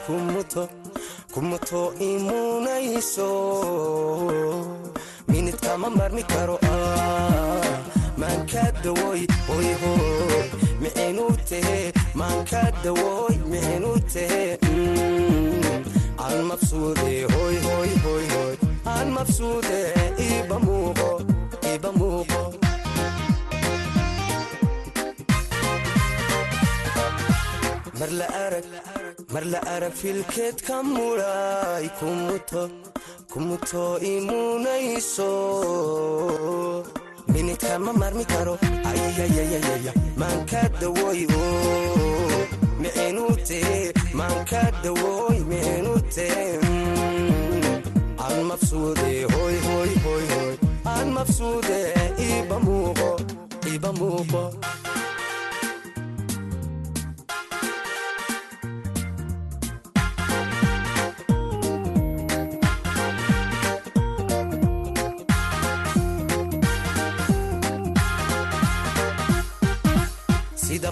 kumuto 1.34 1.82
imunayso 2.10 3.30
minidkama 5.28 5.90
marmi 5.90 6.24
karo 6.32 6.58
maanka 8.22 8.64
dawoy 8.84 9.22
hoyhoy 9.48 10.46
mixinu 10.82 11.26
tehe 11.50 11.80
maanka 12.20 12.62
dawoy 12.84 13.36
mixinu 13.52 13.92
tehe 14.14 14.44
aan 16.26 16.40
mabsuude 16.50 17.12
hoy 17.34 17.56
hoy 17.68 17.90
hoy 18.06 18.24
hoy 18.36 18.56
aan 18.96 19.08
mabsuude 19.18 19.80
iba 20.30 20.58
muuqo 20.66 21.10
mar 28.00 28.10
la 28.20 28.28
arag 28.46 28.66
arag 29.76 29.94
filkeedka 30.02 30.76
mudhay 30.96 31.86
kumuto 33.32 33.84
imunayso 34.14 35.32
minidkama 37.34 37.92
marmi 38.02 38.26
karo 38.34 38.54
ayayayayaya 38.90 39.94
maanka 40.22 40.62
mixinu 42.82 43.26
tehe 43.48 43.80
maanka 44.20 44.62
dawoy 44.84 45.38
mixinu 45.52 45.94
tehe 46.16 46.48
aan 48.26 48.40
mabsuude 48.50 49.12
hoy 49.34 49.56
hoy 49.68 49.92
hoy 50.06 50.24
hoy 50.34 50.54
aan 50.94 51.08
mabsuude 51.18 51.80
iba 52.30 52.58
muuqo 52.66 53.12
iba 53.74 53.90
muuqo 54.00 54.44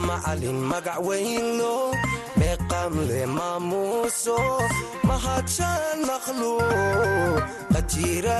macalin 0.07 0.59
magac 0.71 0.99
weynlo 1.07 1.75
meeqam 2.39 2.93
le 3.09 3.21
maamuuso 3.37 4.37
mahadshaan 5.07 5.99
makhluuq 6.09 7.41
qajira 7.73 8.39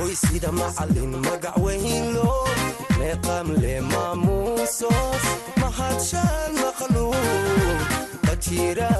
oy 0.00 0.12
sida 0.22 0.50
macalin 0.60 1.12
magac 1.26 1.56
weynlo 1.64 2.30
meeqam 2.98 3.46
le 3.62 3.74
maamuuso 3.92 4.90
mahadshaan 5.62 6.52
makhluuq 6.62 7.80
qajira 8.26 8.90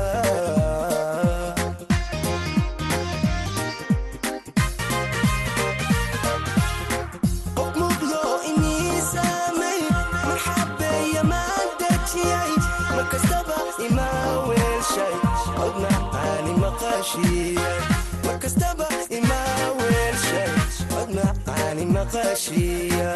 markastaba 18.26 18.86
ima 19.10 19.40
weelsha 19.78 20.42
cod 20.90 21.08
macaani 21.16 21.84
maqashiya 21.94 23.10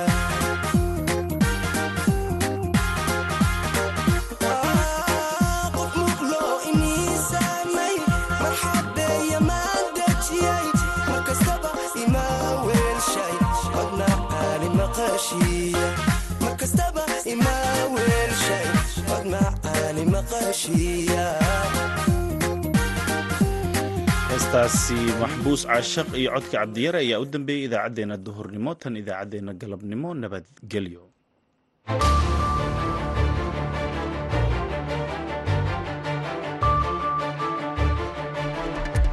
markastaba 16.41 17.05
ima 17.33 17.55
weelshay 17.97 18.67
cod 19.09 19.25
macaani 19.33 20.05
maqashiya 20.13 21.27
heestaasi 24.55 24.99
maxbuus 25.23 25.63
caashaq 25.69 26.09
iyo 26.21 26.31
codka 26.35 26.57
cabdiyare 26.63 26.99
ayaa 27.05 27.21
u 27.25 27.27
dambeeyey 27.33 27.65
idaacaddeenna 27.69 28.17
duhurnimo 28.27 28.71
tan 28.83 28.95
idaacaddeenna 29.03 29.53
galabnimo 29.61 30.09
nabadgelyo 30.23 31.03